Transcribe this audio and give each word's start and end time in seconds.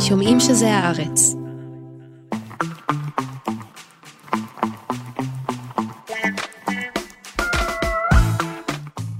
שומעים 0.00 0.40
שזה 0.40 0.74
הארץ. 0.74 1.34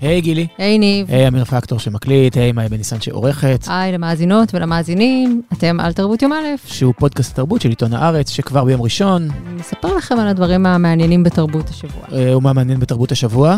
היי 0.00 0.20
גילי. 0.20 0.46
היי 0.58 0.78
ניב. 0.78 1.10
היי 1.10 1.28
אמיר 1.28 1.44
פקטור 1.44 1.78
שמקליט, 1.78 2.36
היי 2.36 2.52
מאי 2.52 2.68
בניסן 2.68 3.00
שעורכת. 3.00 3.64
היי 3.66 3.92
למאזינות 3.92 4.54
ולמאזינים, 4.54 5.42
אתם 5.52 5.80
על 5.80 5.92
תרבות 5.92 6.22
יום 6.22 6.32
א'. 6.32 6.36
שהוא 6.64 6.94
פודקאסט 6.98 7.36
תרבות 7.36 7.60
של 7.62 7.68
עיתון 7.68 7.92
הארץ, 7.92 8.30
שכבר 8.30 8.64
ביום 8.64 8.82
ראשון. 8.82 9.28
נספר 9.56 9.96
לכם 9.96 10.18
על 10.18 10.28
הדברים 10.28 10.66
המעניינים 10.66 11.22
בתרבות 11.22 11.68
השבוע. 11.68 12.02
אה, 12.12 12.36
ומה 12.36 12.52
מעניין 12.52 12.80
בתרבות 12.80 13.12
השבוע? 13.12 13.56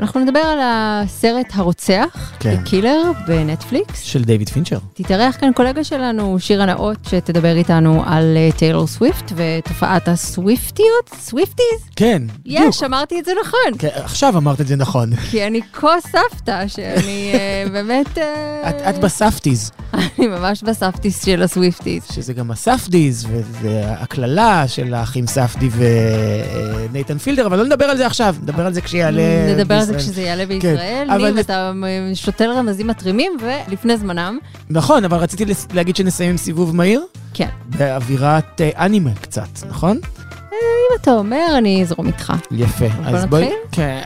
אנחנו 0.00 0.20
נדבר 0.20 0.40
על 0.40 0.58
הסרט 0.62 1.46
הרוצח, 1.54 2.32
כן. 2.40 2.56
קילר, 2.64 3.02
בנטפליקס. 3.26 4.02
של 4.02 4.24
דיוויד 4.24 4.48
פינצ'ר. 4.48 4.78
תתארח 4.94 5.36
כאן 5.40 5.52
קולגה 5.52 5.84
שלנו, 5.84 6.38
שירה 6.38 6.66
נאות, 6.66 6.96
שתדבר 7.08 7.56
איתנו 7.56 8.02
על 8.06 8.36
אה, 8.36 8.48
טיילור 8.56 8.86
סוויפט 8.86 9.32
ותופעת 9.36 10.08
הסוויפטיות, 10.08 11.10
Swifties? 11.20 11.80
כן, 11.96 12.22
בדיוק. 12.40 12.64
יש, 12.68 12.82
אמרתי 12.82 13.20
את 13.20 13.24
זה 13.24 13.32
נכון. 13.40 13.78
כן, 13.78 13.88
עכשיו 13.94 14.36
אמרת 14.36 14.60
את 14.60 14.66
זה 14.66 14.76
נכון. 14.76 15.16
כי 15.30 15.46
אני 15.46 15.60
כה 15.72 16.00
סבתא, 16.00 16.68
שאני 16.68 17.32
אה, 17.34 17.64
באמת... 17.72 18.18
אה, 18.18 18.70
את, 18.70 18.74
את 18.94 19.00
בספטיז, 19.00 19.70
אני 19.94 20.26
ממש 20.26 20.62
בסבתיס 20.62 21.24
של 21.24 21.42
ה 21.42 21.48
Swifties. 21.48 22.02
שזה 22.12 22.32
גם 22.32 22.50
הספדיז, 22.50 23.26
וזה 23.30 23.82
הקללה 23.86 24.68
של 24.68 24.94
האחים 24.94 25.26
ספדי 25.26 25.68
ונייתן 25.72 27.18
פילדר, 27.18 27.46
אבל 27.46 27.58
לא 27.58 27.64
נדבר 27.64 27.84
על 27.84 27.96
זה 27.96 28.06
עכשיו, 28.06 28.36
נדבר 28.42 28.66
על 28.66 28.72
זה 28.72 28.80
כשיעלה 28.80 29.54
נדבר 29.54 29.69
על 29.74 29.84
זה 29.84 29.92
בישראל. 29.92 30.12
כשזה 30.12 30.22
יעלה 30.22 30.46
בישראל. 30.46 31.08
אבל 31.10 31.26
ניב, 31.26 31.38
אתה 31.38 31.72
אה, 31.84 32.14
שותל 32.14 32.50
רמזים 32.50 32.86
מתרימים, 32.86 33.32
ולפני 33.40 33.96
זמנם, 33.96 34.38
נכון, 34.70 35.04
אבל 35.04 35.18
רציתי 35.18 35.44
להגיד 35.72 35.96
שנסיים 35.96 36.30
עם 36.30 36.36
סיבוב 36.36 36.76
מהיר, 36.76 37.02
כן. 37.34 37.48
באווירת 37.66 38.60
אה, 38.60 38.70
אנימה 38.84 39.10
קצת, 39.20 39.48
נכון? 39.68 39.98
אם 40.52 41.00
אתה 41.00 41.12
אומר, 41.12 41.54
אני 41.58 41.82
אזרום 41.82 42.06
איתך. 42.06 42.32
יפה. 42.50 42.86
אז 43.04 43.24
בואי... 43.26 43.42
נתחיל? 43.42 43.58
כן. 43.72 44.02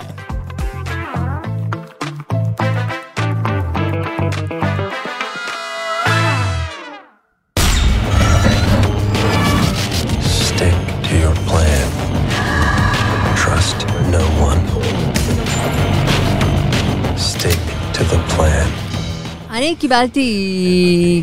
אני 19.75 19.81
קיבלתי 19.81 21.23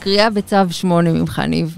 קריאה 0.00 0.30
בצו 0.30 0.56
8 0.70 1.12
ממך, 1.12 1.38
ניב. 1.38 1.76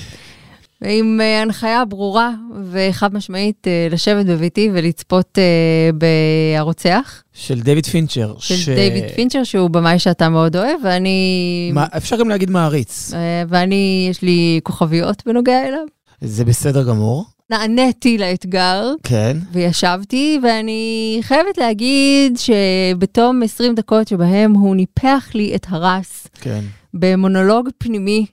עם 0.84 1.20
אה, 1.20 1.42
הנחיה 1.42 1.84
ברורה 1.84 2.30
וחד 2.70 3.14
משמעית 3.14 3.66
אה, 3.66 3.88
לשבת 3.90 4.26
בביתי 4.26 4.70
ולצפות 4.72 5.38
אה, 5.38 5.90
בהרוצח 5.94 7.22
של 7.32 7.60
דיוויד 7.60 7.86
פינצ'ר. 7.86 8.34
של 8.38 8.54
ש- 8.54 8.68
דיוויד 8.68 9.04
פינצ'ר, 9.14 9.44
שהוא 9.44 9.70
במאי 9.70 9.98
שאתה 9.98 10.28
מאוד 10.28 10.56
אוהב, 10.56 10.80
ואני... 10.84 11.70
מה, 11.74 11.86
אפשר 11.96 12.16
גם 12.16 12.28
להגיד 12.28 12.50
מעריץ. 12.50 13.12
ואני, 13.48 14.06
יש 14.10 14.22
לי 14.22 14.60
כוכביות 14.62 15.22
בנוגע 15.26 15.68
אליו. 15.68 15.84
זה 16.20 16.44
בסדר 16.44 16.82
גמור. 16.82 17.24
נעניתי 17.50 18.18
לאתגר. 18.18 18.94
כן. 19.02 19.36
וישבתי, 19.52 20.38
ואני 20.42 21.18
חייבת 21.22 21.58
להגיד 21.58 22.38
שבתום 22.38 23.42
20 23.42 23.74
דקות 23.74 24.08
שבהם 24.08 24.52
הוא 24.52 24.76
ניפח 24.76 25.30
לי 25.34 25.54
את 25.54 25.66
הרס 25.68 26.26
כן. 26.40 26.60
במונולוג 26.94 27.68
פנימי, 27.78 28.26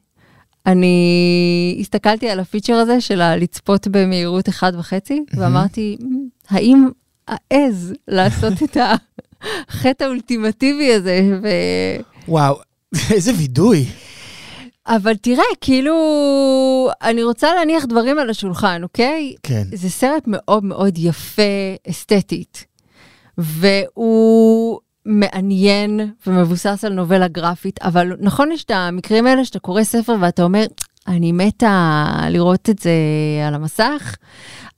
אני 0.66 1.78
הסתכלתי 1.80 2.30
על 2.30 2.40
הפיצ'ר 2.40 2.74
הזה 2.74 3.02
של 3.02 3.22
הלצפות 3.22 3.88
במהירות 3.88 4.50
1.5, 4.50 4.54
ואמרתי, 5.38 5.98
"מ, 6.02 6.28
האם 6.50 6.88
אעז 7.30 7.94
לעשות 8.08 8.54
את 8.64 8.78
החטא 9.70 10.04
האולטימטיבי 10.04 10.94
הזה? 10.94 11.22
ו... 11.44 11.48
וואו, 12.28 12.56
איזה 13.14 13.32
וידוי. 13.38 13.86
אבל 14.90 15.16
תראה, 15.16 15.44
כאילו, 15.62 15.96
אני 17.02 17.24
רוצה 17.24 17.56
להניח 17.56 17.86
דברים 17.86 18.20
על 18.20 18.30
השולחן, 18.30 18.84
אוקיי? 18.84 19.34
כן. 19.44 19.64
זה 19.74 19.90
סרט 19.90 20.24
מאוד 20.28 20.64
מאוד 20.64 20.98
יפה 20.98 21.42
אסתטית, 21.90 22.66
והוא 23.38 24.80
מעניין 25.06 26.12
ומבוסס 26.28 26.84
על 26.86 26.94
נובלה 26.94 27.28
גרפית, 27.28 27.82
אבל 27.82 28.16
נכון 28.20 28.52
יש 28.52 28.64
את 28.64 28.72
המקרים 28.72 29.28
האלה 29.28 29.46
שאתה 29.46 29.60
קורא 29.60 29.84
ספר 29.84 30.16
ואתה 30.20 30.44
אומר, 30.44 30.66
אני 31.08 31.32
מתה 31.32 32.06
לראות 32.30 32.70
את 32.70 32.80
זה 32.80 32.92
על 33.48 33.54
המסך, 33.54 34.16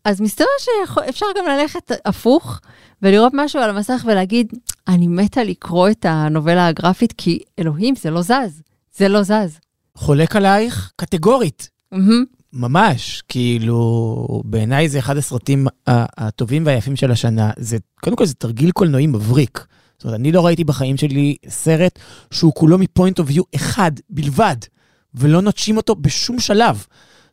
אז 0.06 0.22
מסתבר 0.22 0.46
שאפשר 0.60 1.26
גם 1.38 1.46
ללכת 1.46 1.92
הפוך 2.06 2.60
ולראות 3.02 3.32
משהו 3.36 3.60
על 3.60 3.70
המסך 3.70 4.04
ולהגיד, 4.06 4.54
אני 4.88 5.08
מתה 5.08 5.44
לקרוא 5.44 5.90
את 5.90 6.06
הנובלה 6.10 6.68
הגרפית, 6.68 7.14
כי 7.18 7.40
אלוהים, 7.60 7.96
זה 7.96 8.12
לא 8.12 8.22
זז, 8.22 8.62
זה 8.96 9.08
לא 9.08 9.24
זז. 9.24 9.60
חולק 9.98 10.36
עלייך 10.36 10.92
קטגורית. 10.96 11.70
מהמם. 11.92 12.26
ממש, 12.54 13.24
כאילו, 13.28 14.42
בעיניי 14.46 14.90
זה 14.90 15.00
אחד 15.00 15.18
הסרטים 15.18 15.68
הטובים 15.88 16.66
והיפים 16.66 16.96
של 16.96 17.12
השנה. 17.12 17.52
זה, 17.58 17.78
קודם 18.02 18.16
כל 18.16 18.26
זה 18.26 18.34
תרגיל 18.34 18.72
קולנועי 18.72 19.08
מבריק. 19.08 19.66
זאת 19.98 20.06
אומרת, 20.06 20.20
אני 20.20 20.32
לא 20.32 20.46
ראיתי 20.46 20.64
בחיים 20.64 20.98
שלי 20.98 21.36
סרט 21.50 22.00
שהוא 22.32 22.54
כולו 22.54 22.78
מ 22.78 22.85
point 22.85 23.20
of 23.20 23.28
view 23.30 23.44
אחד 23.56 23.92
בלבד, 24.10 24.56
ולא 25.14 25.42
נוטשים 25.42 25.78
אותו 25.78 25.96
בשום 25.96 26.40
שלב. 26.40 26.86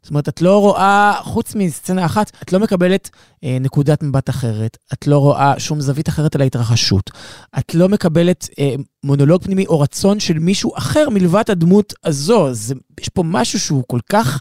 זאת 0.03 0.11
אומרת, 0.11 0.29
את 0.29 0.43
לא 0.43 0.61
רואה, 0.61 1.13
חוץ 1.23 1.55
מסצנה 1.55 2.07
אחת, 2.07 2.33
את 2.43 2.53
לא 2.53 2.61
מקבלת 2.61 3.11
אה, 3.45 3.57
נקודת 3.61 4.03
מבט 4.03 4.31
אחרת, 4.31 4.77
את 4.93 5.07
לא 5.07 5.19
רואה 5.19 5.55
שום 5.59 5.81
זווית 5.81 6.09
אחרת 6.09 6.35
על 6.35 6.41
ההתרחשות. 6.41 7.11
את 7.59 7.75
לא 7.75 7.89
מקבלת 7.89 8.49
אה, 8.59 8.75
מונולוג 9.05 9.43
פנימי 9.43 9.67
או 9.67 9.81
רצון 9.81 10.21
של 10.21 10.39
מישהו 10.39 10.73
אחר 10.77 11.09
מלבד 11.11 11.45
הדמות 11.49 11.95
הזו. 12.05 12.55
זה, 12.55 12.75
יש 13.01 13.09
פה 13.09 13.23
משהו 13.23 13.61
שהוא 13.61 13.85
כל 13.87 14.01
כך 14.11 14.41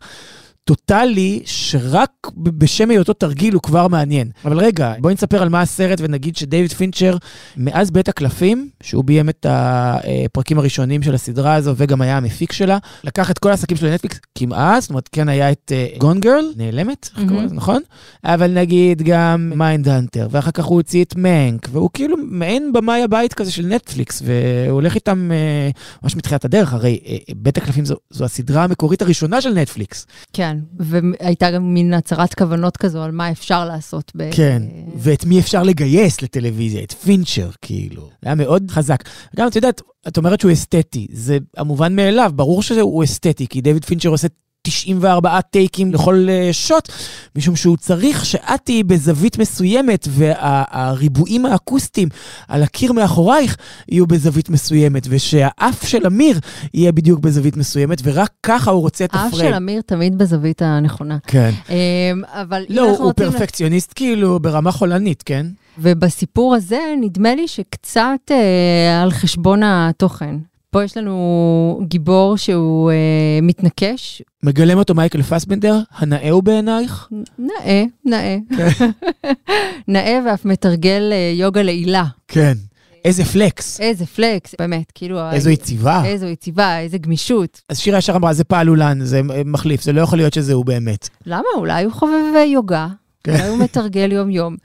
טוטאלי, 0.68 1.42
שרק 1.46 2.10
בשם 2.36 2.90
היותו 2.90 3.14
תרגיל 3.14 3.54
הוא 3.54 3.62
כבר 3.62 3.88
מעניין. 3.88 4.30
אבל 4.46 4.60
רגע, 4.60 4.94
בואי 5.00 5.14
נספר 5.14 5.42
על 5.42 5.50
מה 5.50 5.62
הסרט 5.62 6.00
ונגיד 6.02 6.36
שדייוויד 6.36 6.74
פינצ'ר, 6.74 7.18
מאז 7.58 7.92
בית 7.92 8.10
הקלפים, 8.10 8.70
שהוא 8.84 9.04
ביים 9.04 9.30
את 9.30 9.46
הפרקים 9.50 10.60
הראשונים 10.60 11.04
של 11.04 11.16
הסדרה 11.16 11.56
הזו 11.56 11.74
וגם 11.78 12.02
היה 12.02 12.18
המפיק 12.18 12.52
שלה, 12.52 12.78
לקח 13.04 13.32
את 13.32 13.40
כל 13.40 13.50
העסקים 13.50 13.78
שלו 13.78 13.90
לנטפליקס 13.90 14.20
כמעט, 14.36 14.82
זאת 14.82 14.90
אומרת, 14.90 15.10
כן 15.12 15.30
היה 15.30 15.52
את 15.52 15.72
Gone 15.98 16.20
Girl, 16.20 16.54
נעלמת, 16.58 17.10
קוראים 17.28 17.46
לזה, 17.46 17.56
נכון? 17.56 17.82
אבל 18.24 18.52
נגיד 18.52 19.02
גם 19.02 19.52
Mindhunter, 19.56 20.28
ואחר 20.32 20.52
כך 20.52 20.66
הוא 20.66 20.76
הוציא 20.76 21.04
את 21.04 21.16
מנק, 21.16 21.70
והוא 21.72 21.90
כאילו 21.94 22.18
מעין 22.18 22.74
במאי 22.74 23.04
הבית 23.04 23.34
כזה 23.34 23.52
של 23.52 23.66
נטפליקס, 23.66 24.22
והוא 24.26 24.76
הולך 24.76 24.96
איתם 24.96 25.32
אה, 25.32 25.70
ממש 26.04 26.16
מתחילת 26.16 26.46
הדרך, 26.46 26.74
הרי 26.74 27.00
אה, 27.08 27.18
בית 27.36 27.58
הקלפים 27.58 27.86
זו, 27.86 27.96
זו 28.10 28.26
הסדרה 28.26 28.64
המקורית 28.64 29.02
הראשונה 29.02 29.42
של 29.42 29.54
נטפליקס. 29.54 30.06
כן, 30.34 30.57
והייתה 30.80 31.52
גם 31.52 31.74
מין 31.74 31.94
הצהרת 31.94 32.34
כוונות 32.34 32.78
כזו 32.78 33.04
על 33.04 33.12
מה 33.12 33.32
אפשר 33.32 33.66
לעשות. 33.66 34.12
ב... 34.16 34.30
כן, 34.32 34.64
ואת 34.98 35.26
מי 35.26 35.40
אפשר 35.40 35.64
לגייס 35.64 36.22
לטלוויזיה, 36.22 36.84
את 36.84 36.92
פינצ'ר, 36.92 37.50
כאילו. 37.62 38.10
היה 38.24 38.36
מאוד 38.36 38.72
חזק. 38.72 39.04
גם, 39.36 39.48
את 39.48 39.56
יודעת, 39.56 39.82
את 40.08 40.18
אומרת 40.18 40.40
שהוא 40.40 40.52
אסתטי, 40.52 41.08
זה 41.12 41.38
המובן 41.58 41.96
מאליו, 41.96 42.32
ברור 42.36 42.64
שהוא 42.64 43.04
אסתטי, 43.04 43.48
כי 43.48 43.62
דיוויד 43.62 43.86
פינצ'ר 43.86 44.10
עושה 44.10 44.28
94 44.68 45.42
טייקים 45.42 45.94
לכל 45.94 46.28
uh, 46.28 46.54
שוט, 46.54 46.90
משום 47.36 47.56
שהוא 47.56 47.78
צריך 47.78 48.26
שאת 48.26 48.62
תהיי 48.64 48.84
בזווית 48.84 49.38
מסוימת, 49.38 50.08
והריבועים 50.10 51.46
האקוסטיים 51.46 52.10
על 52.48 52.64
הקיר 52.64 52.94
מאחורייך 52.94 53.58
יהיו 53.90 54.08
בזווית 54.08 54.50
מסוימת, 54.50 55.08
ושהאף 55.10 55.88
של 55.88 56.06
אמיר 56.06 56.40
יהיה 56.74 56.92
בדיוק 56.92 57.20
בזווית 57.20 57.58
מסוימת, 57.58 58.02
ורק 58.04 58.32
ככה 58.44 58.72
הוא 58.72 58.82
רוצה 58.82 59.06
את 59.06 59.14
האף 59.14 59.34
הפריים. 59.34 59.50
של 59.50 59.56
אמיר 59.56 59.82
תמיד 59.82 60.18
בזווית 60.18 60.62
הנכונה. 60.62 61.18
כן. 61.28 61.52
אמ, 61.70 61.76
אבל 62.26 62.66
לא, 62.70 62.90
הוא 62.90 62.98
הוא. 62.98 63.14
פרפקציוניסט 63.14 63.94
כאילו 63.96 64.40
ברמה 64.40 64.72
חולנית, 64.72 65.24
כן? 65.24 65.48
ובסיפור 65.78 66.56
הזה, 66.56 66.80
נדמה 67.02 67.36
לי 67.36 67.48
שקצת 67.48 68.32
אה, 68.32 69.02
על 69.02 69.12
חשבון 69.12 69.64
התוכן. 69.64 70.36
פה 70.78 70.84
יש 70.84 70.98
לנו 70.98 71.80
גיבור 71.88 72.38
שהוא 72.38 72.92
אה, 72.92 72.96
מתנקש, 73.42 74.22
מגלם 74.44 74.78
אותו 74.78 74.96
מייקל 74.96 75.22
פסבנדר, 75.22 75.80
הנאה 75.98 76.30
הוא 76.30 76.44
בעינייך? 76.44 77.10
נאה, 77.40 77.84
נאה. 78.06 78.38
נאה 79.88 80.20
ואף 80.26 80.46
מתרגל 80.46 81.10
אה, 81.12 81.34
יוגה 81.36 81.62
לעילה. 81.62 82.04
כן. 82.28 82.54
איזה 83.06 83.26
פלקס, 83.26 83.80
איזה 83.80 84.06
פלקס, 84.06 84.56
באמת, 84.60 84.92
כאילו... 84.96 85.32
איזו 85.32 85.50
יציבה. 85.50 86.06
איזו 86.06 86.26
יציבה, 86.26 86.80
איזה 86.80 86.98
גמישות. 86.98 87.62
אז 87.70 87.80
שירה 87.80 87.98
ישר 87.98 88.16
אמרה, 88.16 88.34
זה 88.34 88.44
פעלולן, 88.44 89.06
זה 89.06 89.22
מחליף, 89.46 89.82
זה 89.82 89.94
לא 89.94 90.02
יכול 90.02 90.20
להיות 90.20 90.34
שזה 90.34 90.54
הוא 90.54 90.66
באמת. 90.66 91.10
למה? 91.26 91.48
אולי 91.58 91.84
הוא 91.84 91.94
חובב 91.94 92.36
אה, 92.36 92.44
יוגה. 92.46 92.88
כן. 93.28 93.34
אולי 93.34 93.48
הוא 93.48 93.58
מתרגל 93.58 94.12
יום-יום. 94.12 94.56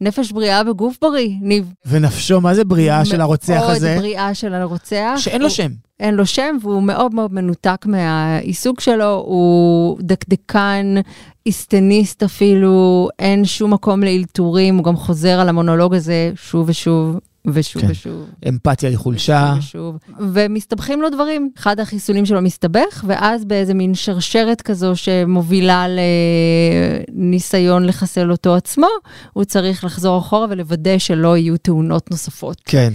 נפש 0.00 0.32
בריאה 0.32 0.64
בגוף 0.64 0.96
בריא, 1.02 1.30
ניב. 1.40 1.72
ונפשו, 1.86 2.40
מה 2.40 2.54
זה 2.54 2.64
בריאה 2.64 3.04
של 3.04 3.20
הרוצח 3.20 3.62
הזה? 3.66 3.88
מאוד 3.88 3.98
בריאה 3.98 4.34
של 4.34 4.54
הרוצח. 4.54 5.14
שאין 5.16 5.42
לו 5.42 5.50
שם. 5.50 5.70
אין 6.00 6.14
לו 6.14 6.26
שם, 6.26 6.56
והוא 6.62 6.82
מאוד 6.82 7.14
מאוד 7.14 7.34
מנותק 7.34 7.86
מהעיסוק 7.86 8.80
שלו, 8.80 9.24
הוא 9.26 9.98
דקדקן, 10.00 10.94
היסטניסט 11.44 12.22
אפילו, 12.22 13.08
אין 13.18 13.44
שום 13.44 13.72
מקום 13.72 14.02
לאלתורים, 14.02 14.76
הוא 14.76 14.84
גם 14.84 14.96
חוזר 14.96 15.40
על 15.40 15.48
המונולוג 15.48 15.94
הזה 15.94 16.32
שוב 16.34 16.68
ושוב 16.68 17.18
ושוב 17.46 17.82
כן. 17.82 17.88
ושוב. 17.90 18.30
אמפתיה 18.48 18.88
היא 18.88 18.98
חולשה. 18.98 19.54
ושוב, 19.58 19.96
ומסתבכים 20.18 21.02
לו 21.02 21.10
דברים. 21.10 21.50
אחד 21.58 21.80
החיסולים 21.80 22.26
שלו 22.26 22.42
מסתבך, 22.42 23.04
ואז 23.06 23.44
באיזה 23.44 23.74
מין 23.74 23.94
שרשרת 23.94 24.62
כזו 24.62 24.96
שמובילה 24.96 25.86
לניסיון 27.12 27.86
לחסל 27.86 28.30
אותו 28.30 28.54
עצמו, 28.54 28.88
הוא 29.32 29.44
צריך 29.44 29.84
לחזור 29.84 30.18
אחורה 30.18 30.46
ולוודא 30.50 30.98
שלא 30.98 31.36
יהיו 31.36 31.56
תאונות 31.56 32.10
נוספות. 32.10 32.60
כן. 32.64 32.92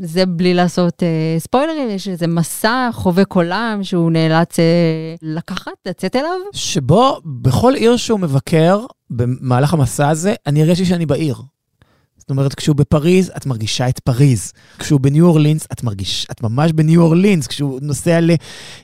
זה 0.00 0.26
בלי 0.26 0.54
לעשות 0.54 1.02
אה, 1.02 1.36
ספוילרים, 1.38 1.90
יש 1.90 2.08
איזה 2.08 2.26
מסע 2.26 2.88
חובק 2.92 3.32
עולם 3.32 3.78
שהוא 3.82 4.10
נאלץ 4.10 4.58
אה, 4.58 4.64
לקחת, 5.22 5.72
לצאת 5.86 6.16
אליו. 6.16 6.38
שבו 6.52 7.20
בכל 7.24 7.74
עיר 7.74 7.96
שהוא 7.96 8.20
מבקר, 8.20 8.84
במהלך 9.10 9.74
המסע 9.74 10.08
הזה, 10.08 10.34
אני 10.46 10.62
הרגשתי 10.62 10.84
שאני 10.84 11.06
בעיר. 11.06 11.36
זאת 12.26 12.30
אומרת, 12.30 12.54
כשהוא 12.54 12.76
בפריז, 12.76 13.32
את 13.36 13.46
מרגישה 13.46 13.88
את 13.88 13.98
פריז. 13.98 14.52
כשהוא 14.78 15.00
בניו 15.00 15.26
אורלינס, 15.26 15.66
את 15.72 15.82
מרגיש, 15.82 16.26
את 16.30 16.42
ממש 16.42 16.72
בניו 16.72 17.02
אורלינס. 17.02 17.46
כשהוא 17.46 17.78
נוסע 17.82 18.20
ל, 18.20 18.30
אה, 18.30 18.36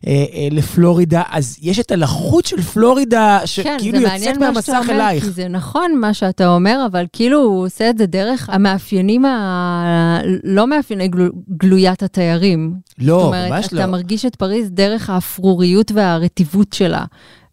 אה, 0.06 0.48
לפלורידה, 0.50 1.22
אז 1.30 1.56
יש 1.62 1.80
את 1.80 1.90
הלחות 1.90 2.46
של 2.46 2.62
פלורידה, 2.62 3.40
שכאילו 3.44 3.98
כן, 3.98 4.18
זה 4.18 4.24
יוצאת 4.24 4.36
מהמסך 4.36 4.78
אומר, 4.82 4.94
אלייך. 4.94 5.24
זה 5.24 5.48
נכון 5.48 5.96
מה 6.00 6.14
שאתה 6.14 6.48
אומר, 6.48 6.86
אבל 6.92 7.06
כאילו 7.12 7.38
הוא 7.42 7.66
עושה 7.66 7.90
את 7.90 7.98
זה 7.98 8.06
דרך 8.06 8.50
המאפיינים 8.50 9.24
ה... 9.24 10.20
לא 10.44 10.66
מאפייני 10.66 11.08
גלו... 11.08 11.26
גלויית 11.56 12.02
התיירים. 12.02 12.74
לא, 12.98 13.18
זאת 13.18 13.26
אומרת, 13.26 13.50
ממש 13.50 13.66
אתה 13.66 13.76
לא. 13.76 13.86
מרגיש 13.86 14.26
את 14.26 14.36
פריז 14.36 14.70
דרך 14.70 15.10
האפרוריות 15.10 15.92
והרטיבות 15.94 16.72
שלה. 16.72 17.04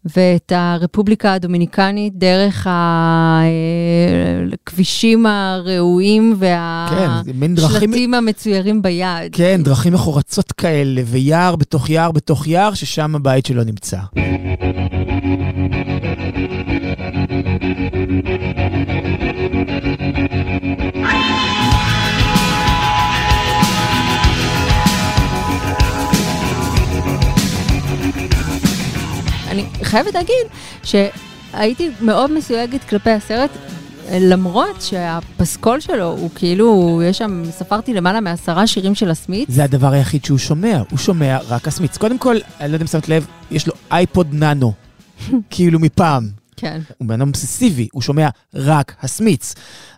ואת 0.04 0.52
הרפובליקה 0.54 1.32
הדומיניקנית 1.32 2.12
דרך 2.16 2.66
הכבישים 4.52 5.26
הראויים 5.26 6.36
כן, 6.90 7.08
מין 7.34 7.54
דרכים... 7.54 7.74
והשלטים 7.74 8.14
המצוירים 8.14 8.82
ביד. 8.82 9.32
כן, 9.32 9.60
דרכים 9.64 9.92
מחורצות 9.92 10.52
כאלה, 10.52 11.02
ויער 11.06 11.56
בתוך 11.56 11.90
יער 11.90 12.12
בתוך 12.12 12.46
יער, 12.46 12.74
ששם 12.74 13.16
הבית 13.16 13.46
שלו 13.46 13.64
נמצא. 13.64 13.98
חייבת 29.90 30.14
להגיד 30.14 30.46
שהייתי 30.82 31.90
מאוד 32.00 32.32
מסויגת 32.32 32.84
כלפי 32.84 33.10
הסרט, 33.10 33.50
למרות 34.12 34.82
שהפסקול 34.82 35.80
שלו 35.80 36.04
הוא 36.04 36.30
כאילו, 36.34 37.00
יש 37.04 37.18
שם, 37.18 37.42
ספרתי 37.50 37.94
למעלה 37.94 38.20
מעשרה 38.20 38.66
שירים 38.66 38.94
של 38.94 39.10
ה 39.10 39.15
Smiths. 39.15 39.48
זה 39.50 39.64
הדבר 39.64 39.92
היחיד 39.92 40.24
שהוא 40.24 40.38
שומע, 40.38 40.82
הוא 40.90 40.98
שומע 40.98 41.38
רק 41.48 41.68
ה 41.68 41.72
Smiths. 41.72 41.96
קודם 41.96 42.18
כל, 42.18 42.36
אני 42.60 42.68
לא 42.68 42.74
יודע 42.74 42.82
אם 42.82 42.86
שמת 42.86 43.08
לב, 43.08 43.26
יש 43.50 43.66
לו 43.66 43.72
iPod 43.90 44.34
Nano, 44.34 44.72
כאילו 45.50 45.78
מפעם. 45.80 46.39
כן. 46.60 46.80
הוא 46.98 47.08
בן 47.08 47.14
אדם 47.14 47.28
אובססיבי, 47.28 47.88
הוא 47.92 48.02
שומע 48.02 48.28
רק 48.54 48.96
ה 49.02 49.09
Smiths. 49.09 49.54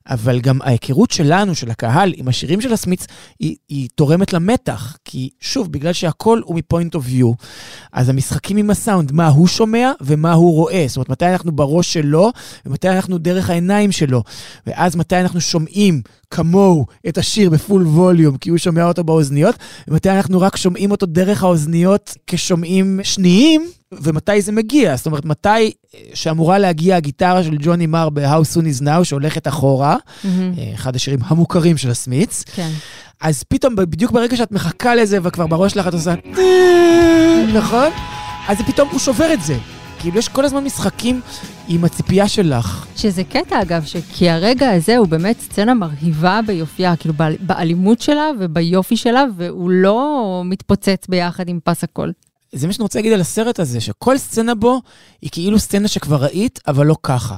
אבל 0.07 0.41
גם 0.41 0.63
ההיכרות 0.63 1.11
שלנו, 1.11 1.55
של 1.55 1.71
הקהל, 1.71 2.13
עם 2.17 2.29
השירים 2.29 2.61
של 2.61 2.73
ה 2.73 2.77
Smiths, 2.77 3.07
היא, 3.41 3.57
היא 3.69 3.89
תורמת 3.95 4.33
למתח. 4.33 4.97
כי 5.05 5.31
שוב, 5.41 5.73
בגלל 5.73 5.93
שהכל 5.93 6.41
הוא 6.45 6.57
מ 6.57 6.63
point 6.63 6.95
of 6.95 7.05
view, 7.07 7.33
אז 7.93 8.09
המשחקים 8.09 8.57
עם 8.57 8.71
הסאונד, 8.71 9.13
מה 9.13 9.29
הוא 9.29 9.47
שומע 9.47 9.93
ומה 10.01 10.33
הוא 10.33 10.55
רואה. 10.55 10.85
זאת 10.89 10.97
אומרת, 10.97 11.09
מתי 11.09 11.27
אנחנו 11.27 11.53
בראש 11.53 11.93
שלו, 11.93 12.31
ומתי 12.67 12.89
אנחנו 12.89 13.19
דרך 13.19 13.51
העיניים 13.51 13.93
שלו. 13.93 14.23
ואז 14.67 14.97
מתי 14.97 15.17
אנחנו 15.17 15.41
שומעים 15.41 16.03
כמוהו 16.31 16.87
את 17.09 17.19
השיר 17.19 17.51
בפול 17.51 17.87
ווליום, 17.87 18.37
כי 18.37 18.51
הוא 18.51 18.59
שומע 18.59 18.85
אותו 18.85 19.05
באוזניות, 19.05 19.55
ומתי 19.89 20.11
אנחנו 20.11 20.41
רק 20.41 20.57
שומעים 20.57 20.91
אותו 20.91 21.07
דרך 21.07 21.43
האוזניות 21.43 22.17
כשומעים 22.27 23.01
שניים, 23.03 23.71
ומתי 24.03 24.43
זה 24.43 24.53
מגיע. 24.53 24.97
זאת 24.97 25.07
אומרת, 25.07 25.25
מתי 25.25 25.49
אה, 25.49 25.71
שאמורה 26.15 26.59
להגיע 26.59 26.97
הגיטרה 26.97 27.43
של 27.45 27.57
ג'וני 27.61 27.87
מר 27.87 28.09
ב-How 28.11 28.21
Soon 28.55 28.81
Is 28.81 28.83
Now, 28.85 29.05
שהולכת 29.05 29.49
אחורה. 29.49 29.97
אה, 30.25 30.31
אחד 30.75 30.97
השירים 30.97 31.21
המוכרים 31.27 31.77
של 31.77 31.91
הסמיץ, 31.91 32.45
כן. 32.55 32.71
אז 33.21 33.43
פתאום, 33.43 33.77
בדיוק 33.77 34.13
ברגע 34.13 34.37
שאת 34.37 34.53
מחכה 34.53 34.95
לזה, 34.95 35.19
וכבר 35.23 35.47
בראש 35.47 35.73
שלך 35.73 35.89
את 35.89 35.93
עושה, 35.95 36.15
נכון? 37.55 37.91
אז 38.49 38.59
פתאום, 38.67 38.89
הוא 38.93 38.99
שובר 38.99 39.33
את 39.33 39.43
זה. 39.43 39.57
כאילו, 40.01 40.19
יש 40.19 40.29
כל 40.29 40.45
הזמן 40.45 40.65
משחקים 40.65 41.21
עם 41.69 41.85
הציפייה 41.85 42.29
שלך. 42.29 42.87
שזה 42.97 43.25
קטע 43.25 43.63
אגב, 43.63 43.85
ש... 43.85 43.97
כי 44.13 44.31
הרגע 44.31 44.71
הזה 44.71 44.97
הוא 44.97 45.09
באמת 45.09 45.41
סצנה 45.41 45.75
מרהיבה 45.75 46.41
ביופייה, 46.47 46.97
כאילו 46.97 47.15
באל- 47.15 47.37
באלימות 47.41 48.01
שלה 48.01 48.31
וביופי 48.41 48.97
שלה, 48.97 49.25
והוא 49.37 49.71
לא 49.71 50.13
מתפוצץ 50.45 51.07
ביחד 51.09 51.49
עם 51.49 51.59
פס 51.65 51.85
הקול. 51.85 52.13
זה 52.55 52.67
מה 52.67 52.73
שאני 52.73 52.83
רוצה 52.83 52.99
להגיד 52.99 53.13
על 53.13 53.21
הסרט 53.21 53.61
הזה, 53.61 53.81
שכל 53.81 54.19
סצנה 54.19 54.55
בו 54.55 54.81
היא 55.23 55.31
כאילו 55.33 55.59
סצנה 55.59 55.89
שכבר 55.89 56.23
ראית, 56.25 56.61
אבל 56.69 56.87
לא 56.87 56.97
ככה. 57.03 57.37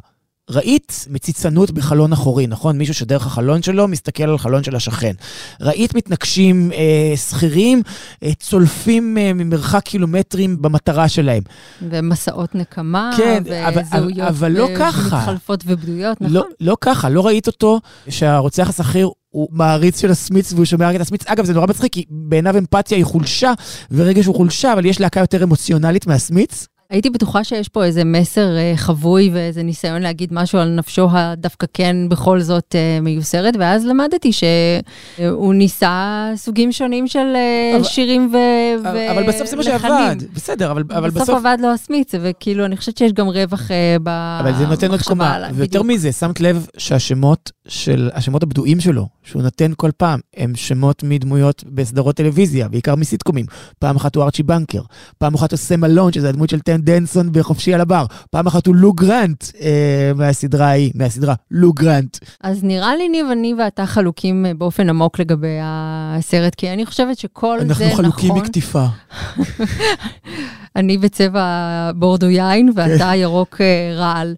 ראית 0.50 1.06
מציצנות 1.10 1.70
בחלון 1.70 2.12
אחורי, 2.12 2.46
נכון? 2.46 2.78
מישהו 2.78 2.94
שדרך 2.94 3.26
החלון 3.26 3.62
שלו 3.62 3.88
מסתכל 3.88 4.22
על 4.22 4.38
חלון 4.38 4.64
של 4.64 4.76
השכן. 4.76 5.12
ראית 5.60 5.94
מתנגשים 5.94 6.72
אה, 6.72 7.16
שכירים, 7.16 7.82
אה, 8.22 8.34
צולפים 8.34 9.18
אה, 9.18 9.32
ממרחק 9.32 9.82
קילומטרים 9.84 10.62
במטרה 10.62 11.08
שלהם. 11.08 11.42
ומסעות 11.82 12.54
נקמה, 12.54 13.10
כן, 13.16 13.42
אבל- 13.68 13.82
וזהויות 13.82 14.28
אבל 14.28 14.52
לא 14.52 14.64
ו- 14.64 14.76
ככה. 14.78 15.16
מתחלפות 15.18 15.64
ובדויות, 15.66 16.20
נכון? 16.20 16.34
לא, 16.36 16.44
לא 16.60 16.76
ככה, 16.80 17.08
לא 17.08 17.26
ראית 17.26 17.46
אותו 17.46 17.80
שהרוצח 18.08 18.68
השכיר 18.68 19.10
הוא 19.34 19.48
מעריץ 19.52 20.00
של 20.00 20.10
הסמיץ 20.10 20.52
והוא 20.52 20.64
שומע 20.64 20.88
רק 20.88 20.96
את 20.96 21.00
הסמיץ. 21.00 21.22
אגב, 21.26 21.44
זה 21.44 21.52
נורא 21.54 21.66
מצחיק, 21.66 21.92
כי 21.92 22.04
בעיניו 22.10 22.58
אמפתיה 22.58 22.96
היא 22.96 23.04
חולשה, 23.04 23.52
ורגש 23.90 24.26
הוא 24.26 24.34
חולשה, 24.34 24.72
אבל 24.72 24.84
יש 24.86 25.00
להקה 25.00 25.20
יותר 25.20 25.44
אמוציונלית 25.44 26.06
מהסמיץ. 26.06 26.66
הייתי 26.90 27.10
בטוחה 27.10 27.44
שיש 27.44 27.68
פה 27.68 27.84
איזה 27.84 28.04
מסר 28.04 28.56
אה, 28.56 28.72
חבוי 28.76 29.30
ואיזה 29.34 29.62
ניסיון 29.62 30.02
להגיד 30.02 30.28
משהו 30.32 30.58
על 30.58 30.68
נפשו 30.68 31.08
הדווקא 31.12 31.66
כן 31.74 31.96
בכל 32.08 32.40
זאת 32.40 32.74
אה, 32.74 33.00
מיוסרת, 33.00 33.54
ואז 33.58 33.86
למדתי 33.86 34.30
שהוא 34.32 35.54
ניסה 35.54 36.30
סוגים 36.36 36.72
שונים 36.72 37.08
של 37.08 37.18
אה, 37.34 37.72
אבל- 37.76 37.84
שירים 37.84 38.30
ו... 38.32 38.36
ו- 38.84 39.10
אבל 39.10 39.26
בסוף 39.28 39.50
זה 39.50 39.56
מה. 39.56 39.62
שעבד. 39.62 40.16
בסדר, 40.34 40.70
אבל, 40.70 40.82
אבל 40.90 41.10
בסוף 41.10 41.22
בסוף... 41.22 41.36
עבד 41.46 41.56
לו 41.60 41.68
הסמיץ, 41.72 42.12
וכאילו, 42.20 42.64
אני 42.64 42.76
חושבת 42.76 42.98
שיש 42.98 43.12
גם 43.12 43.26
רווח 43.28 43.70
אה, 43.70 43.96
במחשבה 44.02 44.40
אבל 44.40 44.58
זה 44.58 44.66
נותן 44.66 44.90
עוד 44.90 45.02
קומה. 45.02 45.38
ויותר. 45.54 45.82
מזה, 45.82 46.12
שמת 46.12 46.40
לב 46.40 46.66
שהשמות 46.78 47.50
של, 47.68 48.10
השמות 48.14 48.42
הבדואים 48.42 48.80
שלו, 48.80 49.08
שהוא 49.22 49.42
נותן 49.42 49.72
כל 49.76 49.90
פעם, 49.96 50.20
הם 50.36 50.52
שמות 50.56 51.02
מדמויות 51.02 51.64
בסדרות 51.66 52.16
טלוויזיה, 52.16 52.68
בעיקר 52.68 52.94
מסיטקומים. 52.94 53.46
פעם 53.78 53.96
אחת 53.96 54.16
הוא 54.16 54.24
ארצ'י 54.24 54.42
בנקר, 54.42 54.82
פעם 55.18 55.34
אחת 55.34 55.50
הוא 55.50 55.56
סם 55.56 55.84
אלון, 55.84 56.12
שזה 56.12 56.28
הדמות 56.28 56.50
של 56.50 56.60
טן 56.60 56.80
דנסון 56.80 57.32
בחופשי 57.32 57.74
על 57.74 57.80
הבר, 57.80 58.06
פעם 58.30 58.46
אחת 58.46 58.66
הוא 58.66 58.76
לו 58.76 58.92
גרנט 58.92 59.44
אה, 59.60 60.12
מהסדרה 60.14 60.66
ההיא, 60.66 60.92
מהסדרה 60.94 61.34
לו 61.50 61.72
גרנט. 61.72 62.18
אז 62.42 62.64
נראה 62.64 62.96
לי, 62.96 63.08
ניב, 63.08 63.26
אני 63.32 63.54
ואתה 63.54 63.86
חלוקים 63.86 64.46
אה, 64.46 64.54
באופן 64.54 64.88
עמוק 64.88 65.18
לגבי 65.18 65.58
הסרט, 65.62 66.54
כי 66.54 66.72
אני 66.72 66.86
חושבת 66.86 67.18
שכל 67.18 67.58
זה 67.60 67.64
נכון. 67.64 67.86
אנחנו 67.86 68.02
חלוקים 68.02 68.34
מקטיפה. 68.34 68.84
אני 70.76 70.98
בצבע 70.98 71.90
בורדו 71.94 72.30
יין 72.30 72.70
ואתה 72.74 73.14
ירוק 73.14 73.60
אה, 73.60 73.94
רעל. 73.96 74.34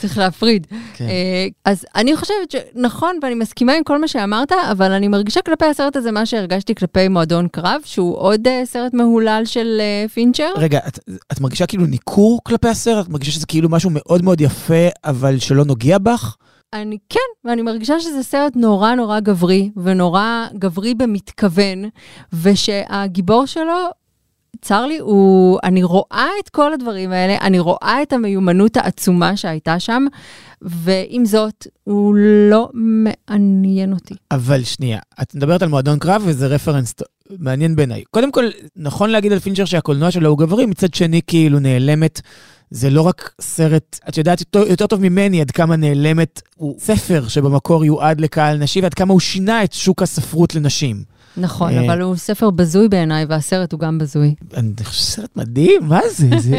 צריך 0.00 0.18
להפריד. 0.18 0.66
כן. 0.94 1.04
אה, 1.04 1.46
אז 1.64 1.86
אני 1.94 2.16
חושבת 2.16 2.50
שנכון, 2.50 3.18
ואני 3.22 3.34
מסכימה 3.34 3.72
עם 3.72 3.84
כל 3.84 4.00
מה 4.00 4.08
שאמרת, 4.08 4.52
אבל 4.70 4.92
אני 4.92 5.08
מרגישה 5.08 5.42
כלפי 5.42 5.64
הסרט 5.64 5.96
הזה 5.96 6.12
מה 6.12 6.26
שהרגשתי 6.26 6.74
כלפי 6.74 7.08
מועדון 7.08 7.48
קרב, 7.48 7.80
שהוא 7.84 8.16
עוד 8.16 8.46
אה, 8.46 8.62
סרט 8.64 8.94
מהולל 8.94 9.42
של 9.44 9.76
אה, 9.80 10.08
פינצ'ר. 10.08 10.52
רגע, 10.56 10.78
את, 10.88 10.98
את 11.32 11.40
מרגישה 11.40 11.66
כאילו 11.66 11.86
ניכור 11.86 12.40
כלפי 12.44 12.68
הסרט? 12.68 13.06
את 13.06 13.10
מרגישה 13.10 13.32
שזה 13.32 13.46
כאילו 13.46 13.68
משהו 13.68 13.90
מאוד 13.92 14.22
מאוד 14.22 14.40
יפה, 14.40 14.88
אבל 15.04 15.38
שלא 15.38 15.64
נוגע 15.64 15.98
בך? 15.98 16.36
אני 16.72 16.98
כן, 17.08 17.48
ואני 17.48 17.62
מרגישה 17.62 18.00
שזה 18.00 18.22
סרט 18.22 18.56
נורא 18.56 18.94
נורא 18.94 19.20
גברי, 19.20 19.70
ונורא 19.76 20.46
גברי 20.58 20.94
במתכוון, 20.94 21.84
ושהגיבור 22.42 23.46
שלו, 23.46 23.88
צר 24.62 24.86
לי, 24.86 24.98
הוא, 24.98 25.58
אני 25.64 25.82
רואה 25.82 26.28
את 26.44 26.48
כל 26.48 26.72
הדברים 26.72 27.12
האלה, 27.12 27.38
אני 27.40 27.58
רואה 27.58 27.98
את 28.02 28.12
המיומנות 28.12 28.76
העצומה 28.76 29.36
שהייתה 29.36 29.80
שם, 29.80 30.06
ועם 30.62 31.24
זאת, 31.24 31.66
הוא 31.84 32.14
לא 32.50 32.68
מעניין 32.74 33.92
אותי. 33.92 34.14
אבל 34.30 34.64
שנייה, 34.64 34.98
את 35.22 35.34
מדברת 35.34 35.62
על 35.62 35.68
מועדון 35.68 35.98
קרב 35.98 36.22
וזה 36.24 36.46
רפרנס 36.46 36.94
מעניין 37.38 37.76
בעיניי. 37.76 38.04
קודם 38.10 38.32
כל, 38.32 38.44
נכון 38.76 39.10
להגיד 39.10 39.32
על 39.32 39.38
פינצ'ר 39.38 39.64
שהקולנוע 39.64 40.10
שלו 40.10 40.30
הוא 40.30 40.38
גברי, 40.38 40.66
מצד 40.66 40.94
שני 40.94 41.20
כאילו 41.26 41.58
נעלמת 41.58 42.20
זה 42.70 42.90
לא 42.90 43.02
רק 43.02 43.34
סרט, 43.40 43.98
את 44.08 44.18
יודעת 44.18 44.42
יותר 44.68 44.86
טוב 44.86 45.00
ממני 45.00 45.40
עד 45.40 45.50
כמה 45.50 45.76
נעלמת, 45.76 46.42
הוא 46.56 46.74
ספר 46.78 47.28
שבמקור 47.28 47.84
יועד 47.84 48.20
לקהל 48.20 48.58
נשי, 48.58 48.80
ועד 48.80 48.94
כמה 48.94 49.12
הוא 49.12 49.20
שינה 49.20 49.64
את 49.64 49.72
שוק 49.72 50.02
הספרות 50.02 50.54
לנשים. 50.54 51.15
נכון, 51.36 51.72
אה, 51.72 51.86
אבל 51.86 52.00
הוא 52.00 52.16
ספר 52.16 52.50
בזוי 52.50 52.88
בעיניי, 52.88 53.24
והסרט 53.28 53.72
הוא 53.72 53.80
גם 53.80 53.98
בזוי. 53.98 54.34
אני 54.54 54.72
חושב 54.84 55.02
סרט 55.02 55.36
מדהים, 55.36 55.82
מה 55.88 56.00
זה? 56.10 56.28
זה... 56.38 56.58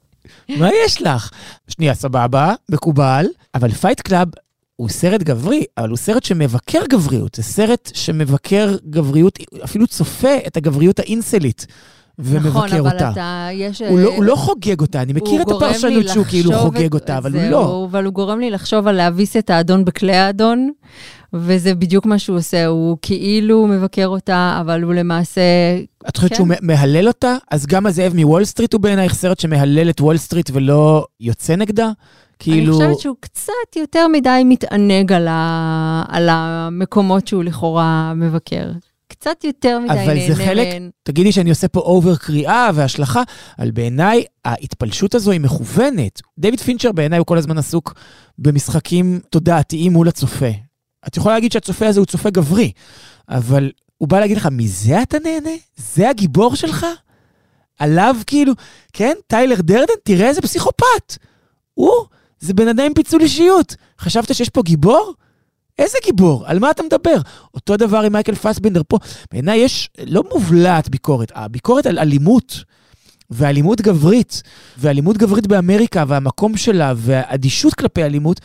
מה 0.58 0.68
יש 0.86 1.02
לך? 1.02 1.30
שנייה, 1.68 1.94
סבבה, 1.94 2.54
מקובל, 2.68 3.26
אבל 3.54 3.70
Fight 3.70 4.00
Club 4.00 4.28
הוא 4.76 4.88
סרט 4.88 5.22
גברי, 5.22 5.64
אבל 5.78 5.88
הוא 5.88 5.96
סרט 5.96 6.24
שמבקר 6.24 6.82
גבריות. 6.88 7.34
זה 7.34 7.42
סרט 7.42 7.90
שמבקר 7.94 8.76
גבריות, 8.90 9.38
אפילו 9.64 9.86
צופה 9.86 10.36
את 10.46 10.56
הגבריות 10.56 10.98
האינסלית. 10.98 11.66
ומבקר 12.18 12.48
נכון, 12.48 12.72
אבל 12.72 12.92
אותה. 12.92 13.10
אתה, 13.10 13.48
יש... 13.52 13.82
הוא, 13.82 14.00
לא, 14.00 14.08
הוא 14.16 14.24
לא 14.24 14.36
חוגג 14.36 14.80
אותה, 14.80 15.02
אני 15.02 15.12
מכיר 15.12 15.42
את 15.42 15.56
הפרשנות 15.56 16.08
שהוא 16.08 16.24
כאילו 16.24 16.52
חוגג 16.52 16.84
את- 16.84 16.94
אותה, 16.94 17.18
אבל 17.18 17.34
הוא 17.34 17.42
לא. 17.42 17.86
אבל 17.90 18.04
הוא 18.04 18.12
גורם 18.14 18.40
לי 18.40 18.50
לחשוב 18.50 18.86
על 18.88 18.96
להביס 18.96 19.36
את 19.36 19.50
האדון 19.50 19.84
בכלי 19.84 20.16
האדון, 20.16 20.70
וזה 21.34 21.74
בדיוק 21.74 22.06
מה 22.06 22.18
שהוא 22.18 22.36
עושה, 22.36 22.66
הוא 22.66 22.96
כאילו 23.02 23.66
מבקר 23.66 24.06
אותה, 24.06 24.58
אבל 24.60 24.82
הוא 24.82 24.94
למעשה... 24.94 25.40
את 26.08 26.16
חושבת 26.16 26.30
כן. 26.30 26.36
שהוא 26.36 26.48
מהלל 26.62 27.08
אותה? 27.08 27.36
אז 27.50 27.66
גם 27.66 27.86
הזאב 27.86 28.12
מוול 28.16 28.44
סטריט 28.44 28.72
הוא 28.72 28.80
בעינייך 28.80 29.14
סרט 29.14 29.40
שמהלל 29.40 29.90
את 29.90 30.00
וול 30.00 30.16
סטריט 30.16 30.50
ולא 30.52 31.06
יוצא 31.20 31.56
נגדה? 31.56 31.90
כאילו... 32.38 32.76
אני 32.76 32.86
חושבת 32.86 32.98
שהוא 32.98 33.16
קצת 33.20 33.76
יותר 33.76 34.06
מדי 34.08 34.42
מתענג 34.44 35.12
על, 35.12 35.28
ה... 35.28 36.04
על 36.08 36.28
המקומות 36.30 37.28
שהוא 37.28 37.44
לכאורה 37.44 38.12
מבקר. 38.16 38.70
קצת 39.08 39.44
יותר 39.44 39.78
מדי 39.78 39.92
אבל 39.92 40.14
נהנה 40.14 40.34
זה 40.34 40.44
חלק. 40.44 40.66
תגידי 41.02 41.32
שאני 41.32 41.50
עושה 41.50 41.68
פה 41.68 41.80
over 41.80 42.16
קריאה 42.16 42.70
והשלכה, 42.74 43.22
אבל 43.58 43.70
בעיניי 43.70 44.24
ההתפלשות 44.44 45.14
הזו 45.14 45.30
היא 45.30 45.40
מכוונת. 45.40 46.20
דיוויד 46.38 46.60
פינצ'ר 46.60 46.92
בעיניי 46.92 47.18
הוא 47.18 47.26
כל 47.26 47.38
הזמן 47.38 47.58
עסוק 47.58 47.94
במשחקים 48.38 49.20
תודעתיים 49.30 49.92
מול 49.92 50.08
הצופה. 50.08 50.71
את 51.06 51.16
יכולה 51.16 51.34
להגיד 51.34 51.52
שהצופה 51.52 51.88
הזה 51.88 52.00
הוא 52.00 52.06
צופה 52.06 52.30
גברי, 52.30 52.72
אבל 53.28 53.70
הוא 53.98 54.08
בא 54.08 54.20
להגיד 54.20 54.36
לך, 54.36 54.48
מזה 54.52 55.02
אתה 55.02 55.18
נהנה? 55.18 55.50
זה 55.76 56.08
הגיבור 56.08 56.56
שלך? 56.56 56.86
עליו 57.78 58.16
כאילו, 58.26 58.52
כן, 58.92 59.12
טיילר 59.26 59.60
דרדן, 59.60 59.94
תראה 60.02 60.28
איזה 60.28 60.40
פסיכופת. 60.42 61.16
הוא, 61.74 61.92
זה 62.40 62.54
בן 62.54 62.68
אדם 62.68 62.84
עם 62.84 62.94
פיצול 62.94 63.20
אישיות. 63.20 63.76
חשבת 64.00 64.34
שיש 64.34 64.48
פה 64.48 64.62
גיבור? 64.62 65.14
איזה 65.78 65.98
גיבור? 66.04 66.46
על 66.46 66.58
מה 66.58 66.70
אתה 66.70 66.82
מדבר? 66.82 67.16
אותו 67.54 67.76
דבר 67.76 67.98
עם 67.98 68.12
מייקל 68.12 68.34
פסבינדר 68.34 68.82
פה. 68.88 68.98
בעיניי 69.32 69.58
יש 69.58 69.90
לא 70.06 70.24
מובלעת 70.32 70.88
ביקורת, 70.88 71.32
הביקורת 71.34 71.86
על 71.86 71.98
אלימות, 71.98 72.64
ואלימות 73.30 73.80
גברית, 73.80 74.42
ואלימות 74.78 75.16
גברית 75.16 75.46
באמריקה, 75.46 76.04
והמקום 76.08 76.56
שלה, 76.56 76.92
והאדישות 76.96 77.74
כלפי 77.74 78.04
אלימות, 78.04 78.40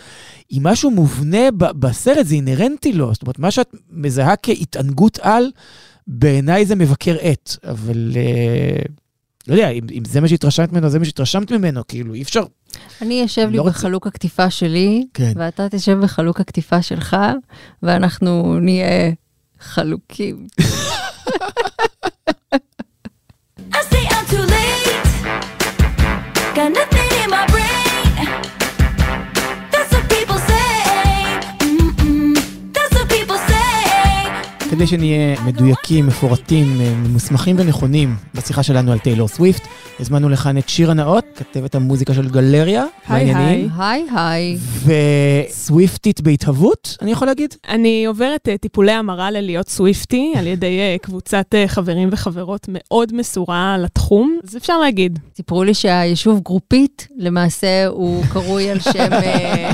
היא 0.49 0.61
משהו 0.63 0.91
מובנה 0.91 1.51
ב- 1.57 1.71
בסרט, 1.71 2.25
זה 2.25 2.35
אינהרנטי 2.35 2.93
לו. 2.93 3.13
זאת 3.13 3.21
אומרת, 3.21 3.39
מה 3.39 3.51
שאת 3.51 3.69
מזהה 3.91 4.35
כהתענגות 4.35 5.19
על, 5.21 5.51
בעיניי 6.07 6.65
זה 6.65 6.75
מבקר 6.75 7.15
עט. 7.21 7.55
אבל 7.63 8.11
אה, 8.15 8.81
לא 9.47 9.53
יודע, 9.53 9.69
אם, 9.69 9.83
אם 9.91 10.03
זה 10.07 10.21
מה 10.21 10.27
שהתרשמת 10.27 10.71
ממנו, 10.71 10.89
זה 10.89 10.99
מה 10.99 11.05
שהתרשמת 11.05 11.51
ממנו, 11.51 11.81
כאילו, 11.87 12.13
אי 12.13 12.21
אפשר... 12.21 12.43
אני 13.01 13.25
אשב 13.25 13.47
לי 13.51 13.57
לא 13.57 13.61
רוצה- 13.61 13.73
בחלוק 13.79 14.07
הכתיפה 14.07 14.49
שלי, 14.49 15.05
כן. 15.13 15.31
ואתה 15.35 15.69
תשב 15.69 15.97
בחלוק 16.03 16.39
הכתיפה 16.39 16.81
שלך, 16.81 17.17
ואנחנו 17.83 18.59
נהיה 18.59 19.11
חלוקים. 19.59 20.47
I 23.71 23.79
stay 23.89 24.05
out 24.15 24.27
too 24.29 24.45
late. 24.53 25.07
Got 26.55 26.69
nothing 26.73 26.86
כדי 34.77 34.87
שנהיה 34.87 35.41
מדויקים, 35.45 36.07
מפורטים, 36.07 36.81
אה, 36.81 36.93
ממוסמכים 36.95 37.55
ונכונים 37.59 38.15
בשיחה 38.35 38.63
שלנו 38.63 38.91
על 38.91 38.99
טיילור 38.99 39.27
סוויפט, 39.27 39.67
הזמנו 39.99 40.29
לכאן 40.29 40.57
את 40.57 40.69
שירה 40.69 40.93
נאות, 40.93 41.25
כתבת 41.35 41.75
המוזיקה 41.75 42.13
של 42.13 42.29
גלריה. 42.29 42.85
היי, 43.07 43.25
בעניינים. 43.25 43.69
היי 43.77 44.05
היי. 44.15 44.57
וסוויפטית 45.49 46.21
בהתהוות, 46.21 46.97
אני 47.01 47.11
יכול 47.11 47.27
להגיד? 47.27 47.55
אני 47.69 48.05
עוברת 48.05 48.47
uh, 48.47 48.57
טיפולי 48.57 48.91
המרה 48.91 49.31
ללהיות 49.31 49.69
סוויפטי 49.69 50.33
על 50.37 50.47
ידי 50.47 50.79
uh, 50.95 51.01
קבוצת 51.05 51.55
חברים 51.67 52.09
וחברות 52.11 52.65
מאוד 52.69 53.15
מסורה 53.15 53.77
לתחום, 53.77 54.39
אז 54.43 54.57
אפשר 54.57 54.77
להגיד. 54.77 55.19
סיפרו 55.35 55.63
לי 55.63 55.73
שהיישוב 55.73 56.39
גרופית, 56.39 57.07
למעשה 57.17 57.87
הוא 57.87 58.23
קרוי 58.29 58.69
על 58.69 58.79
שם 58.79 59.13
אה, 59.13 59.71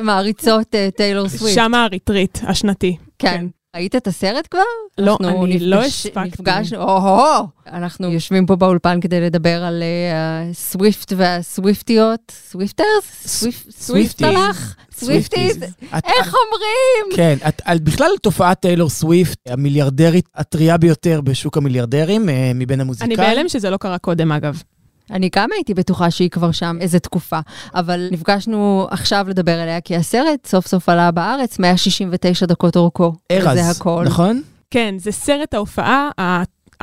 מעריצות 0.02 0.74
אה, 0.74 0.88
טיילור 0.96 1.28
סוויפט. 1.28 1.54
שם 1.54 1.74
הריטריט 1.74 2.38
השנתי. 2.42 2.96
כן. 3.18 3.46
ראית 3.76 3.96
את 3.96 4.06
הסרט 4.06 4.48
כבר? 4.50 4.60
לא, 4.98 5.16
אני 5.20 5.58
לא 5.58 5.80
נפגש- 5.80 5.86
הספקתי. 5.86 6.20
נפגשנו, 6.28 6.82
או-הו! 6.82 7.46
אנחנו 7.66 8.12
יושבים 8.12 8.46
פה 8.46 8.56
באולפן 8.56 9.00
כדי 9.00 9.20
לדבר 9.20 9.64
על 9.64 9.82
אה, 9.82 10.16
הסוויפט 10.50 11.12
והסוויפטיות. 11.16 12.20
Swifters? 12.50 12.86
סוויפ- 13.26 13.70
סוויפטלח? 13.70 14.76
Swifties? 14.94 15.56
איך 15.92 16.34
אומרים? 16.34 17.16
כן, 17.16 17.36
את, 17.48 17.62
על, 17.64 17.78
בכלל 17.78 18.10
תופעת 18.22 18.60
טיילור 18.60 18.90
סוויפט, 18.90 19.38
המיליארדרית 19.48 20.28
הטריה 20.34 20.76
ביותר 20.76 21.20
בשוק 21.20 21.56
המיליארדרים, 21.56 22.28
אה, 22.28 22.52
מבין 22.54 22.80
אני 22.80 22.82
המוזיקאים. 22.82 23.16
בהלם 23.16 23.48
שזה 23.48 23.70
לא 23.70 23.76
קרה 23.76 23.98
קודם, 23.98 24.32
אגב. 24.32 24.62
אני 25.10 25.30
גם 25.36 25.48
הייתי 25.54 25.74
בטוחה 25.74 26.10
שהיא 26.10 26.30
כבר 26.30 26.52
שם 26.52 26.76
איזה 26.80 26.98
תקופה, 26.98 27.38
אבל 27.74 28.08
נפגשנו 28.12 28.86
עכשיו 28.90 29.26
לדבר 29.28 29.60
עליה, 29.60 29.80
כי 29.80 29.96
הסרט 29.96 30.46
סוף 30.46 30.66
סוף 30.66 30.88
עלה 30.88 31.10
בארץ, 31.10 31.58
169 31.58 32.46
דקות 32.46 32.76
אורכו. 32.76 33.12
ארז, 33.32 33.58
זה 33.58 33.70
הכל. 33.70 34.04
נכון? 34.06 34.42
כן, 34.70 34.94
זה 34.98 35.12
סרט 35.12 35.54
ההופעה, 35.54 36.10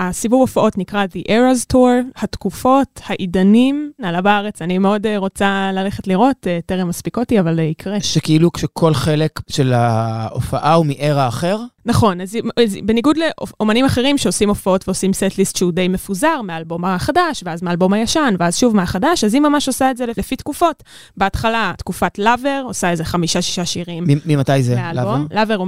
הסיבוב 0.01 0.41
הופעות 0.41 0.77
נקרא 0.77 1.05
The 1.05 1.27
Eras 1.27 1.73
Tour, 1.73 2.21
התקופות, 2.23 3.01
העידנים, 3.05 3.91
עלה 4.01 4.21
בארץ, 4.21 4.61
אני 4.61 4.77
מאוד 4.77 5.05
אה, 5.05 5.17
רוצה 5.17 5.71
ללכת 5.73 6.07
לראות, 6.07 6.47
אה, 6.47 6.59
טרם 6.65 6.87
מספיק 6.87 7.17
אותי, 7.17 7.39
אבל 7.39 7.59
אה, 7.59 7.63
יקרה. 7.63 8.01
שכאילו 8.01 8.51
כשכל 8.51 8.93
חלק 8.93 9.39
של 9.49 9.73
ההופעה 9.73 10.73
הוא 10.73 10.85
מארה 10.85 11.27
אחר, 11.27 11.57
נכון, 11.85 12.21
אז, 12.21 12.37
אז 12.63 12.77
בניגוד 12.83 13.17
לאומנים 13.17 13.85
אחרים 13.85 14.17
שעושים 14.17 14.49
הופעות 14.49 14.87
ועושים 14.87 15.13
סט-ליסט 15.13 15.55
שהוא 15.55 15.71
די 15.71 15.87
מפוזר 15.87 16.41
מהאלבום 16.41 16.85
החדש, 16.85 17.43
ואז 17.45 17.63
מהאלבום 17.63 17.93
הישן, 17.93 18.33
ואז 18.39 18.57
שוב 18.57 18.75
מהחדש, 18.75 19.23
אז 19.23 19.33
היא 19.33 19.41
ממש 19.41 19.67
עושה 19.67 19.91
את 19.91 19.97
זה 19.97 20.05
לפי 20.05 20.35
תקופות. 20.35 20.83
בהתחלה, 21.17 21.73
תקופת 21.77 22.19
לאבר, 22.19 22.61
עושה 22.65 22.89
איזה 22.89 23.05
חמישה-שישה 23.05 23.65
שירים 23.65 24.03
ממתי 24.25 24.63
זה? 24.63 24.75
מהאלבום. 24.75 25.27
לאבר 25.31 25.55
הוא 25.55 25.67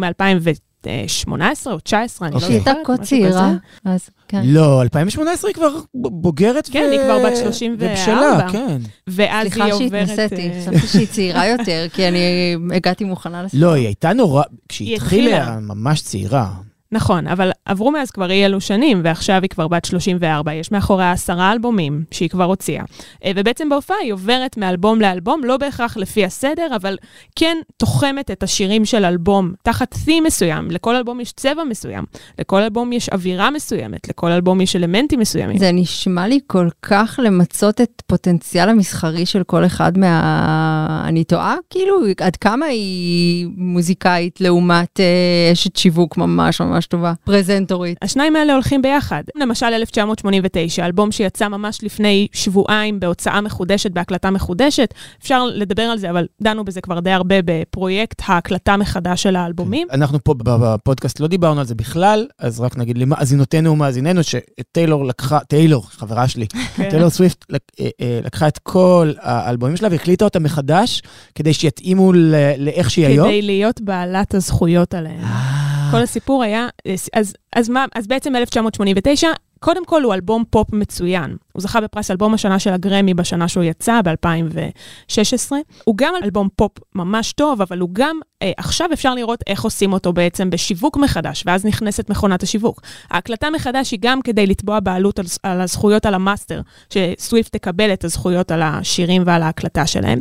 מ-2018 0.88 1.72
או 1.72 1.80
19, 1.80 2.28
אני 2.28 2.36
לא 2.36 2.40
אוקיי. 2.40 2.56
הייתה 2.56 2.72
זוכרת, 2.72 2.86
כה 2.86 2.94
משהו 2.94 3.06
צעירה. 3.06 3.54
אז 3.86 4.10
כן. 4.28 4.42
לא, 4.46 4.82
2018 4.82 5.50
היא 5.50 5.56
כבר 5.56 5.80
בוגרת 5.96 6.70
כן, 6.72 6.86
ו... 6.90 6.92
היא 6.92 7.00
כבר 7.04 7.20
בת 7.26 7.38
34. 7.38 7.92
ובשלה, 7.92 8.48
כן. 8.52 8.82
ואז 9.08 9.48
סליחה 9.48 9.66
היא 9.66 9.74
עוברת... 9.74 10.08
שהתנסיתי, 10.08 10.50
אה, 10.50 10.62
חשבתי 10.62 10.88
שהיא 10.88 11.08
צעירה 11.08 11.48
יותר, 11.48 11.86
כי 11.94 12.08
אני 12.08 12.56
הגעתי 12.76 13.04
מוכנה 13.04 13.44
לסרט. 13.44 13.62
לא, 13.62 13.74
היא 13.74 13.86
הייתה 13.86 14.14
נורא, 14.14 14.44
כשהיא 14.70 14.88
היא 14.88 14.96
התחילה. 14.96 15.60
ממש 15.60 16.02
צעירה. 16.02 16.52
נכון, 16.94 17.28
אבל 17.28 17.52
עברו 17.66 17.92
מאז 17.92 18.12
כבר 18.12 18.32
אי 18.32 18.46
אלו 18.46 18.62
שנים, 18.62 19.02
ועכשיו 19.04 19.42
היא 19.42 19.50
כבר 19.50 19.68
בת 19.68 19.86
34, 19.86 20.54
יש 20.54 20.72
מאחוריה 20.72 21.12
עשרה 21.12 21.52
אלבומים 21.52 22.04
שהיא 22.12 22.30
כבר 22.30 22.44
הוציאה. 22.44 22.84
אה, 23.26 23.32
ובעצם 23.36 23.70
בהופעה 23.70 23.98
היא 23.98 24.14
עוברת 24.14 24.58
מאלבום 24.58 25.02
לאלבום, 25.02 25.44
לא 25.44 25.58
בהכרח 25.58 25.98
לפי 25.98 26.26
הסדר, 26.26 26.68
אבל 26.76 26.98
כן 27.36 27.58
תוחמת 27.78 28.32
את 28.32 28.44
השירים 28.44 28.86
של 28.86 29.06
אלבום 29.06 29.54
תחת 29.64 29.96
theme 29.96 30.22
מסוים. 30.26 30.72
לכל 30.72 30.96
אלבום 30.96 31.20
יש 31.20 31.32
צבע 31.32 31.64
מסוים, 31.64 32.04
לכל 32.40 32.62
אלבום 32.62 32.94
יש 32.94 33.10
אווירה 33.10 33.52
מסוימת, 33.52 34.10
לכל 34.10 34.32
אלבום 34.32 34.62
יש 34.62 34.76
אלמנטים 34.76 35.20
מסוימים. 35.20 35.58
זה 35.58 35.72
נשמע 35.72 36.28
לי 36.28 36.40
כל 36.48 36.68
כך 36.82 37.20
למצות 37.24 37.82
את 37.82 38.02
פוטנציאל 38.08 38.70
המסחרי 38.70 39.26
של 39.26 39.44
כל 39.44 39.66
אחד 39.66 39.98
מה... 39.98 41.04
אני 41.08 41.24
טועה? 41.24 41.56
כאילו, 41.70 41.96
עד 42.22 42.36
כמה 42.36 42.66
היא 42.66 43.48
מוזיקאית 43.58 44.42
לעומת 44.42 45.00
אה, 45.00 45.50
אשת 45.54 45.76
שיווק 45.76 46.18
ממש 46.18 46.62
ממש 46.62 46.81
טובה, 46.86 47.14
פרזנטורית. 47.24 47.98
השניים 48.02 48.36
האלה 48.36 48.54
הולכים 48.54 48.82
ביחד. 48.82 49.24
למשל 49.36 49.66
1989, 49.66 50.86
אלבום 50.86 51.12
שיצא 51.12 51.48
ממש 51.48 51.84
לפני 51.84 52.28
שבועיים 52.34 53.00
בהוצאה 53.00 53.42
מחודשת, 53.42 53.92
בהקלטה 53.92 54.32
מחודשת. 54.32 54.94
אפשר 55.22 55.46
לדבר 55.46 55.84
על 55.84 55.98
זה, 55.98 56.10
אבל 56.10 56.28
דנו 56.42 56.66
בזה 56.66 56.82
כבר 56.82 57.00
די 57.00 57.12
הרבה 57.12 57.36
בפרויקט 57.46 58.22
ההקלטה 58.26 58.78
מחדש 58.78 59.24
של 59.24 59.36
האלבומים. 59.36 59.88
אנחנו 59.92 60.24
פה 60.24 60.34
בפודקאסט 60.38 61.20
לא 61.20 61.28
דיברנו 61.28 61.60
על 61.60 61.66
זה 61.66 61.76
בכלל, 61.76 62.28
אז 62.40 62.60
רק 62.60 62.78
נגיד 62.78 62.98
למאזינותינו 62.98 63.72
ומאזיננו 63.72 64.22
שטיילור 64.24 65.06
לקחה, 65.06 65.40
טיילור, 65.40 65.88
חברה 65.90 66.28
שלי, 66.28 66.48
כן. 66.76 66.90
טיילור 66.90 67.10
סוויפט 67.10 67.46
אה, 67.54 67.58
אה, 68.02 68.20
לקחה 68.24 68.48
את 68.48 68.58
כל 68.58 69.12
האלבומים 69.20 69.78
שלה 69.78 69.88
והקליטה 69.92 70.26
אותם 70.26 70.44
מחדש, 70.44 71.02
כדי 71.36 71.54
שיתאימו 71.54 72.14
לאיך 72.58 72.90
שהיא 72.92 73.08
היום. 73.08 73.28
כדי 73.28 73.42
להיות 73.42 73.82
בעלת 73.82 74.34
הזכויות 74.34 74.94
עליהם. 74.94 75.61
כל 75.92 75.98
הסיפור 75.98 76.44
היה, 76.44 76.68
אז, 77.14 77.34
אז, 77.56 77.70
מה, 77.70 77.86
אז 77.96 78.08
בעצם 78.08 78.36
1989, 78.36 79.30
קודם 79.60 79.86
כל 79.86 80.04
הוא 80.04 80.14
אלבום 80.14 80.44
פופ 80.50 80.74
מצוין. 80.74 81.38
הוא 81.52 81.62
זכה 81.62 81.82
בפרס 81.82 82.12
אלבום 82.12 82.34
השנה 82.34 82.60
של 82.60 82.74
הגרמי 82.74 83.14
בשנה 83.14 83.48
שהוא 83.48 83.64
יצא, 83.64 84.02
ב-2016. 84.02 85.52
הוא 85.84 85.96
גם 85.98 86.14
אלבום 86.24 86.50
פופ 86.56 86.72
ממש 86.96 87.34
טוב, 87.34 87.62
אבל 87.62 87.80
הוא 87.80 87.90
גם, 87.94 88.20
אה, 88.42 88.52
עכשיו 88.58 88.90
אפשר 88.94 89.16
לראות 89.16 89.44
איך 89.48 89.64
עושים 89.64 89.94
אותו 89.94 90.14
בעצם 90.14 90.50
בשיווק 90.50 90.98
מחדש, 90.98 91.44
ואז 91.46 91.66
נכנסת 91.66 92.10
מכונת 92.10 92.44
השיווק. 92.44 92.82
ההקלטה 93.10 93.50
מחדש 93.50 93.92
היא 93.92 94.00
גם 94.02 94.22
כדי 94.22 94.48
לתבוע 94.48 94.80
בעלות 94.80 95.20
על, 95.20 95.26
על 95.44 95.62
הזכויות 95.62 96.06
על 96.06 96.14
המאסטר, 96.14 96.62
שסוויפט 96.90 97.52
תקבל 97.54 97.94
את 97.94 98.04
הזכויות 98.04 98.52
על 98.52 98.62
השירים 98.62 99.24
ועל 99.26 99.44
ההקלטה 99.44 99.88
שלהם. 99.88 100.20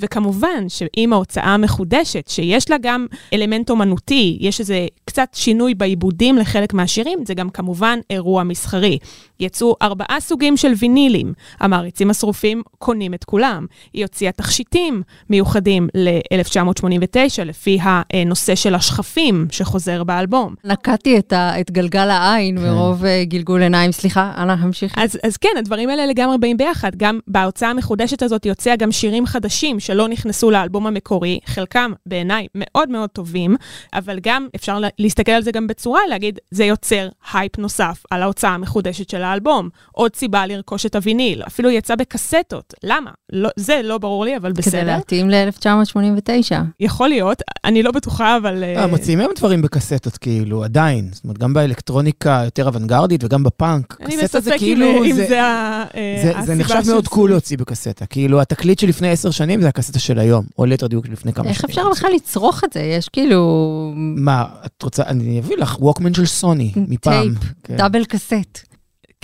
וכמובן 0.00 0.68
שעם 0.68 1.12
ההוצאה 1.12 1.54
המחודשת, 1.54 2.28
שיש 2.28 2.70
לה 2.70 2.76
גם 2.80 3.06
אלמנט 3.32 3.70
אומנותי, 3.70 4.38
יש 4.40 4.60
איזה 4.60 4.86
קצת 5.04 5.28
שינוי 5.34 5.74
בעיבודים 5.74 6.38
לחלק 6.38 6.74
מהשירים, 6.74 7.18
זה 7.26 7.34
גם 7.34 7.50
כמובן 7.50 7.98
אירוע 8.10 8.42
מסחרי. 8.42 8.98
יצאו 9.40 9.76
ארבעה 9.82 10.20
סוגים 10.20 10.56
של 10.56 10.65
וינילים, 10.78 11.32
המעריצים 11.60 12.10
השרופים 12.10 12.62
קונים 12.78 13.14
את 13.14 13.24
כולם. 13.24 13.66
היא 13.92 14.04
הוציאה 14.04 14.32
תכשיטים 14.32 15.02
מיוחדים 15.30 15.88
ל-1989, 15.94 17.44
לפי 17.44 17.78
הנושא 17.82 18.54
של 18.54 18.74
השחפים 18.74 19.46
שחוזר 19.50 20.04
באלבום. 20.04 20.54
נקעתי 20.64 21.18
את, 21.18 21.32
ה, 21.32 21.60
את 21.60 21.70
גלגל 21.70 22.10
העין 22.10 22.58
מרוב 22.58 23.04
אה, 23.04 23.24
גלגול 23.24 23.62
עיניים. 23.62 23.92
סליחה, 23.92 24.32
אנא, 24.36 24.52
המשיכי. 24.52 25.00
אז, 25.00 25.18
אז 25.22 25.36
כן, 25.36 25.48
הדברים 25.58 25.88
האלה 25.88 26.06
לגמרי 26.06 26.38
באים 26.38 26.56
ביחד. 26.56 26.90
גם 26.96 27.18
בהוצאה 27.28 27.70
המחודשת 27.70 28.22
הזאת 28.22 28.46
יוצא 28.46 28.76
גם 28.76 28.92
שירים 28.92 29.26
חדשים 29.26 29.80
שלא 29.80 30.08
נכנסו 30.08 30.50
לאלבום 30.50 30.86
המקורי, 30.86 31.38
חלקם 31.46 31.92
בעיניי 32.06 32.46
מאוד 32.54 32.88
מאוד 32.90 33.10
טובים, 33.10 33.56
אבל 33.94 34.18
גם 34.22 34.46
אפשר 34.56 34.78
לה- 34.78 34.88
להסתכל 34.98 35.32
על 35.32 35.42
זה 35.42 35.52
גם 35.52 35.66
בצורה, 35.66 36.00
להגיד, 36.08 36.38
זה 36.50 36.64
יוצר 36.64 37.08
הייפ 37.32 37.58
נוסף 37.58 38.02
על 38.10 38.22
ההוצאה 38.22 38.50
המחודשת 38.50 39.10
של 39.10 39.22
האלבום. 39.22 39.68
עוד 39.92 40.16
סיבה 40.16 40.46
לרכוש 40.56 40.86
את 40.86 40.94
הוויניל. 40.96 41.42
אפילו 41.46 41.70
יצא 41.70 41.94
בקסטות. 41.94 42.74
למה? 42.82 43.10
לא, 43.32 43.48
זה 43.56 43.80
לא 43.84 43.98
ברור 43.98 44.24
לי, 44.24 44.36
אבל 44.36 44.52
כדי 44.52 44.62
בסדר. 44.62 44.84
להתאים 44.96 45.30
ל-1989. 45.30 46.52
יכול 46.80 47.08
להיות, 47.08 47.42
אני 47.64 47.82
לא 47.82 47.90
בטוחה, 47.90 48.36
אבל... 48.36 48.64
אה, 48.64 48.80
אה, 48.82 48.86
מוציאים 48.86 49.20
היום 49.20 49.32
דברים 49.36 49.62
בקסטות, 49.62 50.18
כאילו, 50.18 50.64
עדיין. 50.64 51.08
זאת 51.12 51.24
אומרת, 51.24 51.38
גם 51.38 51.54
באלקטרוניקה 51.54 52.40
יותר 52.44 52.66
אוונגרדית 52.66 53.24
וגם 53.24 53.42
בפאנק. 53.42 53.96
אני 54.00 54.16
קסטה 54.22 54.40
זה 54.40 54.54
כאילו, 54.58 55.04
אם 55.04 55.12
זה- 55.16 55.26
זה, 55.28 55.40
אה, 55.40 55.84
זה, 56.22 56.30
הסיבה 56.30 56.42
זה 56.46 56.54
נחשב 56.54 56.82
של 56.84 56.90
מאוד. 56.92 57.08
קול 57.08 57.30
להוציא 57.30 57.58
בקסטה. 57.58 58.06
כאילו, 58.06 58.40
התקליט 58.40 58.78
שלפני 58.78 59.10
עשר 59.10 59.30
שנים 59.30 59.60
זה 59.62 59.68
הקסטה 59.68 59.98
של 59.98 60.18
היום, 60.18 60.44
או 60.58 60.64
ליתר 60.64 60.86
דיוק 60.86 61.08
לפני 61.08 61.32
כמה 61.32 61.48
איך 61.48 61.60
שנים. 61.60 61.70
אפשר 61.70 61.90
בכלל 61.90 62.10
לצרוך 62.14 62.64
את 62.64 62.72
זה? 62.72 62.80
יש 62.80 63.08
כאילו 63.08 63.92
מה, 63.96 64.44
את 64.66 64.82
רוצה, 64.82 65.02
אני 65.06 65.38
אביא 65.40 65.56
לך 65.56 65.76
ווקמן 65.80 66.14
של 66.14 66.26
סוני, 66.26 66.72
מפעם. 66.76 67.22
טייפ, 67.22 67.52
כן. 67.64 67.76
double 67.76 68.04
קסט. 68.04 68.75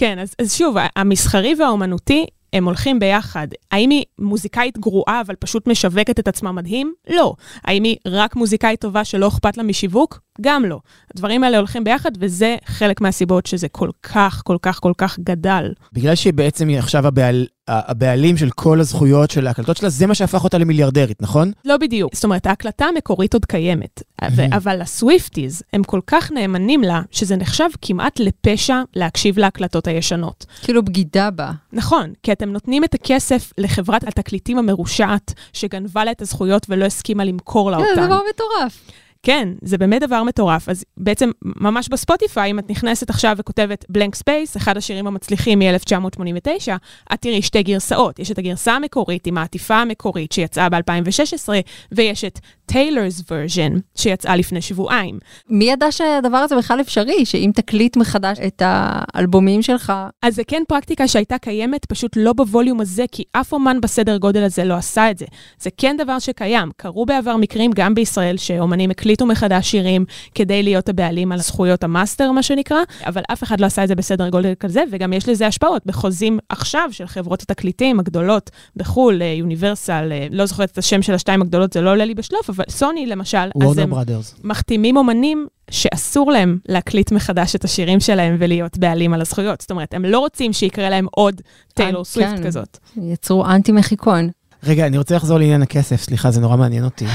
כן, 0.03 0.19
אז, 0.19 0.35
אז 0.39 0.55
שוב, 0.55 0.77
המסחרי 0.97 1.55
והאומנותי, 1.59 2.27
הם 2.53 2.65
הולכים 2.65 2.99
ביחד. 2.99 3.49
האם 3.71 3.91
היא 3.91 4.05
מוזיקאית 4.19 4.79
גרועה, 4.79 5.21
אבל 5.21 5.35
פשוט 5.35 5.69
משווקת 5.69 6.19
את 6.19 6.29
עצמה 6.29 6.53
מדהים? 6.53 6.93
לא. 7.11 7.35
האם 7.65 7.85
היא 7.85 7.97
רק 8.07 8.37
מוזיקאית 8.37 8.81
טובה 8.81 9.05
שלא 9.05 9.29
אכפת 9.29 9.57
לה 9.57 9.63
משיווק? 9.63 10.21
גם 10.41 10.65
לא. 10.65 10.81
הדברים 11.15 11.45
האלה 11.45 11.59
הולכים 11.59 11.85
ביחד, 11.85 12.11
וזה 12.19 12.57
חלק 12.65 13.01
מהסיבות 13.01 13.47
שזה 13.47 13.69
כל 13.69 13.91
כך, 14.03 14.43
כל 14.45 14.57
כך, 14.63 14.81
כל 14.81 14.93
כך 14.99 15.19
גדל. 15.19 15.73
בגלל 15.93 16.15
שהיא 16.15 16.33
בעצם 16.33 16.69
היא 16.69 16.79
עכשיו 16.79 17.07
הבעל, 17.07 17.47
הבעלים 17.73 18.37
של 18.37 18.51
כל 18.51 18.81
הזכויות 18.81 19.31
של 19.31 19.47
ההקלטות 19.47 19.77
שלה, 19.77 19.89
זה 19.89 20.07
מה 20.07 20.15
שהפך 20.15 20.45
אותה 20.45 20.59
למיליארדרית, 20.59 21.23
נכון? 21.23 21.53
לא 21.65 21.77
בדיוק. 21.77 22.15
זאת 22.15 22.25
אומרת, 22.25 22.47
ההקלטה 22.47 22.85
המקורית 22.85 23.35
עוד 23.35 23.45
קיימת, 23.45 24.03
מהמם. 24.23 24.53
אבל 24.53 24.81
הסוויפטיז, 24.81 25.63
הם 25.73 25.83
כל 25.83 26.01
כך 26.07 26.33
נאמנים 26.33 26.83
לה, 26.83 27.03
שזה 27.11 27.37
נחשב 27.37 27.69
כמעט 27.83 28.21
לפשע 28.21 28.83
להקשיב 28.97 29.39
להקלטות 29.39 29.87
הישנות. 29.87 30.47
כאילו 30.63 30.85
בגידה 30.85 31.31
בה. 31.31 31.51
נכון, 31.73 32.13
כי 32.23 32.33
אתם 32.33 32.49
נותנים 32.49 32.85
את 32.85 32.95
הכסף 32.95 33.53
לחברת 33.59 34.09
התקליטים 34.09 34.59
המרושעת, 34.59 35.35
שגנבה 35.53 36.05
לה 36.05 36.11
את 36.11 36.23
הזכויות 36.23 36.67
ולא 36.69 36.85
הסכימה 36.85 37.25
למכור 37.25 37.71
לה 37.71 37.77
כן, 37.77 37.83
אותן. 37.83 38.01
זה 38.01 38.07
דבר 38.07 38.21
מטורף. 38.31 38.81
כן, 39.23 39.49
זה 39.63 39.79
באמת 39.79 40.03
דבר 40.03 40.23
מטורף. 40.23 40.69
אז 40.69 40.85
בעצם, 40.97 41.31
ממש 41.43 41.89
בספוטיפיי, 41.89 42.51
אם 42.51 42.59
את 42.59 42.71
נכנסת 42.71 43.11
עכשיו 43.11 43.37
וכותבת 43.39 43.85
Blank 43.89 44.15
Space, 44.15 44.57
אחד 44.57 44.77
השירים 44.77 45.07
המצליחים 45.07 45.59
מ-1989, 45.59 46.73
את 47.15 47.21
תראי 47.21 47.43
שתי 47.43 47.63
גרסאות. 47.63 48.19
יש 48.19 48.31
את 48.31 48.39
הגרסה 48.39 48.73
המקורית 48.73 49.27
עם 49.27 49.39
העטיפה 49.39 49.77
המקורית 49.77 50.33
שיצאה 50.33 50.69
ב-2016, 50.69 51.49
ויש 51.93 52.25
את 52.25 52.39
Taylor's 52.73 53.21
version 53.21 53.81
שיצאה 53.95 54.37
לפני 54.37 54.61
שבועיים. 54.61 55.19
מי 55.49 55.65
ידע 55.65 55.93
שהדבר 55.93 56.37
הזה 56.37 56.57
בכלל 56.57 56.81
אפשרי? 56.81 57.27
שאם 57.27 57.51
תקליט 57.55 57.97
מחדש 57.97 58.39
את 58.47 58.63
האלבומים 58.65 59.63
שלך, 59.63 59.93
אז 60.23 60.35
זה 60.35 60.45
כן 60.45 60.63
פרקטיקה 60.69 61.09
שהייתה 61.09 61.39
קיימת, 61.39 61.85
פשוט 61.85 62.17
לא 62.17 62.33
ב 62.33 62.40
volume 62.40 62.81
הזה, 62.81 63.05
כי 63.13 63.25
אף 63.33 63.53
אומן 63.53 63.81
בסדר 63.81 64.17
גודל 64.17 64.43
הזה 64.43 64.65
לא 64.65 64.75
עשה 64.75 65.11
את 65.11 65.19
זה. 65.19 65.27
זה 65.61 65.71
כן 65.77 65.97
דבר 65.97 66.19
שקיים. 66.19 66.71
קרו 66.77 67.07
בעבר 67.07 67.37
מקרים, 67.37 67.71
גם 67.75 67.95
בישראל, 67.95 68.37
שאומנים 68.37 68.91
הקליטו 68.91 69.27
מחדש 69.27 69.71
שירים 69.71 70.05
כדי 70.35 70.63
להיות 70.63 70.89
הבעלים 70.89 71.33
על 71.33 71.39
זכויות 71.39 71.85
המאסטר, 71.85 72.33
מה 72.33 72.43
שנקרא, 72.43 72.79
אבל 73.07 73.23
אף 73.33 73.43
אחד 73.43 73.61
לא 73.61 73.67
עשה 73.67 73.83
את 73.83 73.89
זה 73.89 73.95
בסדר 73.95 74.29
גודל 74.29 74.55
כזה, 74.61 74.83
וגם 74.91 75.13
יש 75.13 75.29
לזה 75.29 75.47
השפעות 75.47 75.87
בחוזים 75.87 76.39
עכשיו 76.49 76.89
של 76.91 77.07
חברות 77.07 77.43
התקליטים 77.43 78.01
הגדולות 78.01 78.51
בחו"ל, 78.77 79.23
אה, 79.23 79.27
יוניברסל, 79.27 80.09
אה, 80.13 80.27
לא 80.31 80.47
זוכרת 80.47 80.71
את 80.71 80.79
השם 80.79 81.03
של 81.03 81.15
השתיים 81.15 81.43
הגדולות, 81.43 81.73
זה 81.73 81.81
לא 81.81 81.91
עולה 81.91 82.05
לי 82.05 82.15
בשלוף, 82.15 82.51
אבל 82.51 82.62
סוני 82.69 83.07
למשל, 83.07 83.51
אז 83.63 83.79
הם 83.79 83.91
Brothers. 83.91 84.35
מחתימים 84.45 84.97
אומנים 84.97 85.47
שאסור 85.71 86.33
להם 86.33 86.59
להקליט 86.69 87.13
מחדש 87.13 87.57
את 87.57 87.65
השירים 87.65 88.01
שלהם 88.01 88.37
ולהיות 88.39 88.79
בעלים 88.79 89.15
על 89.15 89.21
הזכויות. 89.21 89.61
זאת 89.61 89.71
אומרת, 89.71 89.95
הם 89.95 90.05
לא 90.05 90.19
רוצים 90.19 90.53
שיקרה 90.53 90.91
להם 90.91 91.07
עוד 91.11 91.41
טיילור 91.75 92.01
אה, 92.01 92.05
סוויפט 92.05 92.37
כן. 92.37 92.47
כזאת. 92.47 92.79
יצרו 92.97 93.47
אנטי 93.47 93.73
מחיקון. 93.73 94.31
רגע, 94.65 94.87
אני 94.87 94.99
רוצה 94.99 95.17
לחזור 95.17 95.39
לעניין 95.39 95.63
הכסף, 95.63 96.03
סליחה, 96.03 96.31
זה 96.31 96.41
נורא 96.41 96.57
מעניין 96.57 96.85
אותי. 96.85 97.05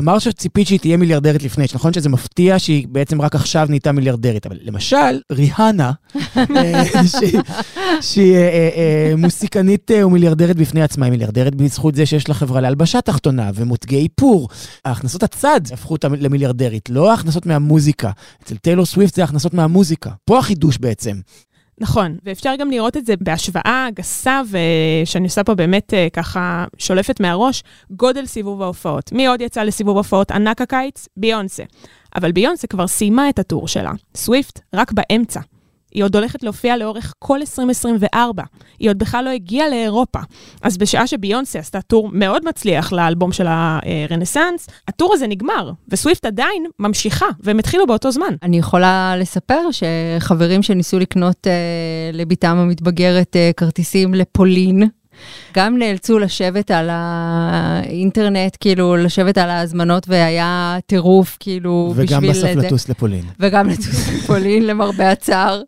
אמרת 0.00 0.20
שציפית 0.20 0.66
שהיא 0.66 0.78
תהיה 0.78 0.96
מיליארדרית 0.96 1.42
לפני, 1.42 1.64
נכון 1.74 1.92
שזה 1.92 2.08
מפתיע 2.08 2.58
שהיא 2.58 2.86
בעצם 2.88 3.22
רק 3.22 3.34
עכשיו 3.34 3.66
נהייתה 3.68 3.92
מיליארדרית, 3.92 4.46
אבל 4.46 4.56
למשל, 4.62 5.20
ריהנה, 5.32 5.92
אה, 6.56 6.82
שהיא- 8.00 8.34
אה, 8.36 8.68
אה, 8.76 9.12
מוסיקנית 9.18 9.90
ומיליארדרית 10.04 10.56
בפני 10.56 10.82
עצמה, 10.82 11.06
היא 11.06 11.10
מיליארדרית 11.10 11.54
בזכות 11.54 11.94
זה 11.94 12.06
שיש 12.06 12.28
לה 12.28 12.34
חברה 12.34 12.60
להלבשה 12.60 13.00
תחתונה 13.00 13.50
ומותגי 13.54 13.96
איפור. 14.02 14.48
ההכנסות 14.84 15.22
הצד 15.22 15.60
הפכו 15.72 15.94
אותה 15.94 16.08
למיליארדרית, 16.08 16.90
לא 16.90 17.10
ההכנסות 17.10 17.46
מהמוזיקה. 17.46 18.10
אצל 18.42 18.56
טיילור 18.56 18.86
סוויפט 18.86 19.14
זה 19.14 19.22
ההכנסות 19.22 19.54
מהמוזיקה. 19.54 20.10
פה 20.24 20.38
החידוש 20.38 20.78
בעצם. 20.78 21.16
נכון, 21.82 22.16
ואפשר 22.24 22.54
גם 22.58 22.70
לראות 22.70 22.96
את 22.96 23.06
זה 23.06 23.14
בהשוואה 23.20 23.88
גסה, 23.94 24.40
ושאני 24.50 25.24
עושה 25.24 25.44
פה 25.44 25.54
באמת 25.54 25.94
אה, 25.94 26.08
ככה 26.12 26.64
שולפת 26.78 27.20
מהראש, 27.20 27.62
גודל 27.90 28.26
סיבוב 28.26 28.62
ההופעות. 28.62 29.12
מי 29.12 29.26
עוד 29.26 29.40
יצא 29.40 29.62
לסיבוב 29.62 29.96
הופעות 29.96 30.30
ענק 30.30 30.60
הקיץ? 30.60 31.08
ביונסה. 31.16 31.62
אבל 32.16 32.32
ביונסה 32.32 32.66
כבר 32.66 32.86
סיימה 32.86 33.28
את 33.28 33.38
הטור 33.38 33.68
שלה. 33.68 33.92
סוויפט, 34.14 34.60
רק 34.74 34.92
באמצע. 34.92 35.40
היא 35.94 36.04
עוד 36.04 36.16
הולכת 36.16 36.42
להופיע 36.42 36.76
לאורך 36.76 37.14
כל 37.18 37.38
2024. 37.40 38.42
היא 38.78 38.90
עוד 38.90 38.98
בכלל 38.98 39.24
לא 39.24 39.30
הגיעה 39.30 39.68
לאירופה. 39.68 40.18
אז 40.62 40.78
בשעה 40.78 41.06
שביונסה 41.06 41.58
עשתה 41.58 41.80
טור 41.80 42.08
מאוד 42.12 42.44
מצליח 42.48 42.92
לאלבום 42.92 43.32
של 43.32 43.46
הרנסאנס, 43.48 44.68
הטור 44.88 45.14
הזה 45.14 45.26
נגמר, 45.26 45.72
וסוויפט 45.88 46.26
עדיין 46.26 46.66
ממשיכה, 46.78 47.26
והם 47.40 47.58
התחילו 47.58 47.86
באותו 47.86 48.10
זמן. 48.10 48.34
אני 48.42 48.58
יכולה 48.58 49.14
לספר 49.18 49.62
שחברים 49.70 50.62
שניסו 50.62 50.98
לקנות 50.98 51.46
אה, 51.46 51.52
לביתם 52.12 52.56
המתבגרת 52.56 53.36
אה, 53.36 53.50
כרטיסים 53.56 54.14
לפולין, 54.14 54.88
גם 55.54 55.78
נאלצו 55.78 56.18
לשבת 56.18 56.70
על 56.70 56.88
האינטרנט, 56.90 58.56
כאילו, 58.60 58.96
לשבת 58.96 59.38
על 59.38 59.50
ההזמנות, 59.50 60.08
והיה 60.08 60.78
טירוף, 60.86 61.36
כאילו, 61.40 61.92
וגם 61.96 62.22
בשביל... 62.22 62.30
בסוף 62.30 62.60
זה. 62.60 62.66
לטוס 62.66 62.88
לפולין. 62.88 63.24
וגם 63.40 63.68
לטוס 63.68 64.08
לפולין, 64.08 64.66
למרבה 64.66 65.10
הצער, 65.10 65.62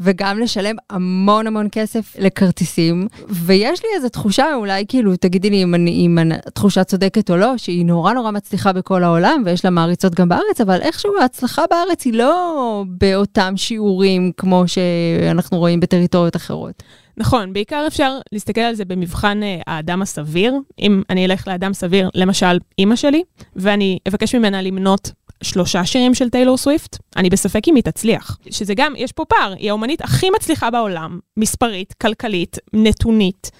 וגם 0.00 0.38
לשלם 0.38 0.76
המון 0.90 1.46
המון 1.46 1.68
כסף 1.72 2.16
לכרטיסים. 2.18 3.08
ויש 3.28 3.82
לי 3.82 3.88
איזו 3.96 4.08
תחושה, 4.08 4.54
אולי 4.54 4.84
כאילו, 4.88 5.16
תגידי 5.16 5.50
לי 5.50 5.62
אם, 5.62 5.74
אני, 5.74 5.90
אם 5.90 6.18
התחושה 6.46 6.84
צודקת 6.84 7.30
או 7.30 7.36
לא, 7.36 7.56
שהיא 7.56 7.86
נורא 7.86 8.12
נורא 8.12 8.30
מצליחה 8.30 8.72
בכל 8.72 9.04
העולם, 9.04 9.42
ויש 9.46 9.64
לה 9.64 9.70
מעריצות 9.70 10.14
גם 10.14 10.28
בארץ, 10.28 10.60
אבל 10.60 10.80
איכשהו 10.82 11.12
ההצלחה 11.20 11.62
בארץ 11.70 12.04
היא 12.04 12.14
לא 12.14 12.84
באותם 12.88 13.56
שיעורים 13.56 14.32
כמו 14.36 14.64
שאנחנו 14.66 15.58
רואים 15.58 15.80
בטריטוריות 15.80 16.36
אחרות. 16.36 16.82
נכון, 17.18 17.52
בעיקר 17.52 17.84
אפשר 17.86 18.18
להסתכל 18.32 18.60
על 18.60 18.74
זה 18.74 18.84
במבחן 18.84 19.42
אה, 19.42 19.60
האדם 19.66 20.02
הסביר. 20.02 20.54
אם 20.78 21.02
אני 21.10 21.26
אלך 21.26 21.48
לאדם 21.48 21.74
סביר, 21.74 22.10
למשל 22.14 22.58
אימא 22.78 22.96
שלי, 22.96 23.22
ואני 23.56 23.98
אבקש 24.08 24.34
ממנה 24.34 24.62
למנות 24.62 25.12
שלושה 25.42 25.86
שירים 25.86 26.14
של 26.14 26.30
טיילור 26.30 26.56
סוויפט, 26.56 26.98
אני 27.16 27.30
בספק 27.30 27.68
אם 27.68 27.74
היא 27.74 27.82
תצליח. 27.82 28.38
שזה 28.50 28.74
גם, 28.76 28.92
יש 28.96 29.12
פה 29.12 29.24
פער, 29.24 29.54
היא 29.58 29.70
האומנית 29.70 30.00
הכי 30.00 30.30
מצליחה 30.30 30.70
בעולם, 30.70 31.18
מספרית, 31.36 31.92
כלכלית, 31.92 32.56
נתונית, 32.72 33.50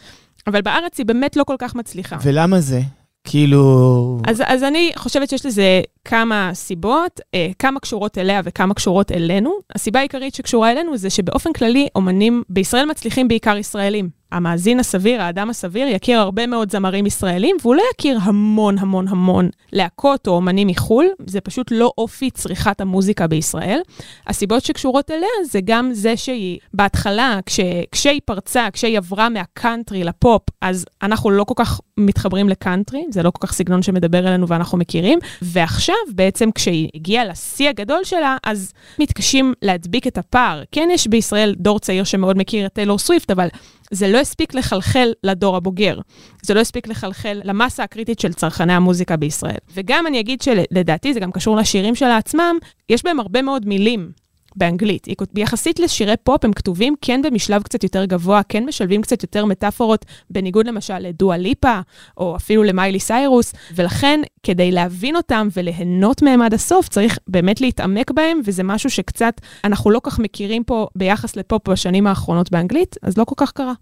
אבל 0.47 0.63
בארץ 0.63 0.99
היא 0.99 1.07
באמת 1.07 1.37
לא 1.37 1.45
כל 1.45 1.57
כך 1.59 1.75
מצליחה. 1.75 2.17
ולמה 2.23 2.61
זה? 2.61 2.81
כאילו... 3.27 4.19
אז, 4.27 4.43
אז 4.47 4.63
אני 4.63 4.93
חושבת 4.97 5.29
שיש 5.29 5.47
לזה 5.47 5.81
כמה 6.05 6.51
סיבות, 6.55 7.21
אה, 7.35 7.49
כמה 7.59 7.81
קשורות 7.81 8.19
אליה 8.19 8.41
וכמה 8.45 8.75
קשורות 8.75 9.13
אלינו. 9.13 9.53
הסיבה 9.75 9.99
העיקרית 9.99 10.35
שקשורה 10.35 10.73
אלינו 10.73 10.97
זה 10.97 11.11
שבאופן 11.11 11.53
כללי, 11.53 11.89
אומנים 11.95 12.43
בישראל 12.49 12.85
מצליחים 12.87 13.29
בעיקר 13.29 13.57
ישראלים. 13.57 14.16
המאזין 14.33 14.81
הסביר, 14.81 15.23
האדם 15.23 15.51
הסביר, 15.51 15.89
יכיר 15.89 16.21
הרבה 16.21 16.47
מאוד 16.47 16.71
זמרים 16.73 17.07
ישראלים, 17.07 17.57
והוא 17.63 17.75
לא 17.75 17.83
יכיר 17.95 18.19
המון 18.23 18.79
המון 18.79 19.09
המון 19.09 19.49
להקות 19.73 20.27
או 20.27 20.33
אומנים 20.33 20.69
מחו"ל, 20.69 21.07
זה 21.27 21.41
פשוט 21.41 21.67
לא 21.71 21.93
אופי 21.99 22.31
צריכת 22.31 22.81
המוזיקה 22.81 23.27
בישראל. 23.27 23.81
הסיבות 24.27 24.65
שקשורות 24.65 25.11
אליה 25.11 25.29
זה 25.45 25.61
גם 25.65 25.91
זה 25.93 26.17
שהיא 26.17 26.59
בהתחלה, 26.75 27.39
כש, 27.47 27.61
כשהיא 27.93 28.21
פרצה, 28.25 28.69
כשהיא 28.73 28.99
עברה 28.99 29.29
מהקאנטרי 29.29 30.05
לפופ, 30.05 30.43
אז 30.61 30.85
אנחנו 31.03 31.31
לא 31.31 31.45
כל 31.45 31.55
כך 31.57 31.81
מתחברים 31.97 32.49
לקאנטרי, 32.49 33.05
זה 33.11 33.23
לא 33.23 33.31
כל 33.31 33.47
כך 33.47 33.53
סגנון 33.53 33.83
שמדבר 33.83 34.19
אלינו 34.29 34.49
ואנחנו 34.49 34.79
מכירים, 34.79 35.19
ועכשיו 35.43 35.95
בעצם 36.15 36.51
כשהיא 36.51 36.89
הגיעה 36.95 37.25
לשיא 37.25 37.69
הגדול 37.69 38.05
שלה, 38.05 38.37
אז 38.45 38.73
מתקשים 38.99 39.55
להדביק 39.63 40.07
את 40.07 40.19
הפער. 40.19 40.63
כן, 40.73 40.89
יש 40.93 41.07
בישראל 41.07 41.55
דור 41.59 41.79
צעיר 41.79 42.05
שמאוד 42.05 42.39
מכיר 42.39 42.67
את 42.67 42.73
טיילור 42.73 42.99
סוויפט, 42.99 43.31
אבל 43.31 43.49
זה 43.91 44.09
לא 44.09 44.19
הספיק 44.19 44.55
לחלחל 44.55 45.13
לדור 45.25 45.57
הבוגר. 45.57 45.99
זה 46.43 46.55
לא 46.55 46.61
הספיק 46.61 46.89
לחלחל 46.89 47.41
למסה 47.45 47.83
הקריטית 47.83 48.21
של 48.21 48.33
צרכני 48.33 48.73
המוזיקה 48.73 49.17
בישראל. 49.17 49.59
וגם 49.75 50.07
אני 50.07 50.21
אגיד 50.21 50.43
שלדעתי, 50.43 51.15
זה 51.15 51.21
גם 51.21 51.33
קשור 51.33 51.57
לשירים 51.57 51.95
שלה 51.95 52.17
עצמם, 52.17 52.57
יש 52.89 53.05
בהם 53.05 53.21
הרבה 53.21 53.43
מאוד 53.43 53.67
מילים 53.69 54.26
באנגלית. 54.57 55.07
יחסית 55.37 55.79
לשירי 55.79 56.15
פופ, 56.25 56.45
הם 56.45 56.53
כתובים 56.53 56.95
כן 57.01 57.23
במשלב 57.23 57.63
קצת 57.63 57.85
יותר 57.85 58.05
גבוה, 58.05 58.41
כן 58.49 58.65
משלבים 58.65 59.03
קצת 59.03 59.23
יותר 59.23 59.45
מטאפורות, 59.45 60.05
בניגוד 60.31 60.67
למשל 60.67 60.99
לדואה 60.99 61.37
ליפה, 61.37 61.81
או 62.17 62.37
אפילו 62.37 62.63
למיילי 62.63 63.01
סיירוס, 63.01 63.53
ולכן, 63.75 64.21
כדי 64.43 64.73
להבין 64.73 65.17
אותם 65.17 65.49
וליהנות 65.57 66.23
מהם 66.23 66.43
עד 66.43 66.55
הסוף, 66.55 66.89
צריך 66.89 67.19
באמת 67.29 67.61
להתעמק 67.61 68.11
בהם, 68.11 68.41
וזה 68.45 68.63
משהו 68.63 68.91
שקצת 68.91 69.41
אנחנו 69.65 69.91
לא 69.91 70.01
כך 70.03 70.19
מכירים 70.19 70.65
פה 70.65 70.87
ביחס 70.95 71.37
לפופ 71.37 71.69
בשנים 71.69 72.07
האחרונות 72.07 72.51
באנגלית, 72.51 72.97
אז 73.03 73.19
לא 73.19 73.25
כל 73.25 73.35
כך 73.37 73.53
קרה. 73.53 73.73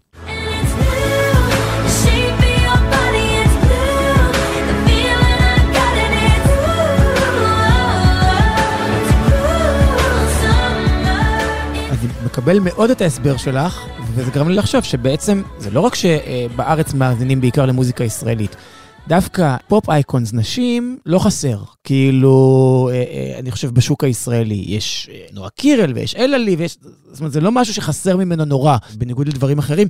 מקבל 12.35 12.59
מאוד 12.59 12.89
את 12.89 13.01
ההסבר 13.01 13.37
שלך, 13.37 13.87
וזה 14.13 14.31
גרם 14.31 14.49
לי 14.49 14.55
לחשוב 14.55 14.83
שבעצם 14.83 15.41
זה 15.57 15.71
לא 15.71 15.79
רק 15.79 15.95
שבארץ 15.95 16.93
מאזינים 16.93 17.41
בעיקר 17.41 17.65
למוזיקה 17.65 18.03
ישראלית. 18.03 18.55
דווקא 19.07 19.55
pop 19.67 19.89
icons 19.89 20.33
נשים 20.33 20.97
לא 21.05 21.19
חסר. 21.19 21.57
כאילו, 21.83 22.89
אה, 22.91 22.95
אה, 22.95 23.39
אני 23.39 23.51
חושב 23.51 23.71
בשוק 23.71 24.03
הישראלי 24.03 24.63
יש 24.67 25.09
אה, 25.13 25.19
נועה 25.33 25.49
קירל 25.49 25.91
ויש 25.95 26.15
אלעלי 26.15 26.55
ויש... 26.55 26.77
זאת 27.11 27.19
אומרת, 27.19 27.31
זה 27.31 27.41
לא 27.41 27.51
משהו 27.51 27.73
שחסר 27.73 28.17
ממנו 28.17 28.45
נורא, 28.45 28.77
בניגוד 28.97 29.27
לדברים 29.27 29.59
אחרים. 29.59 29.87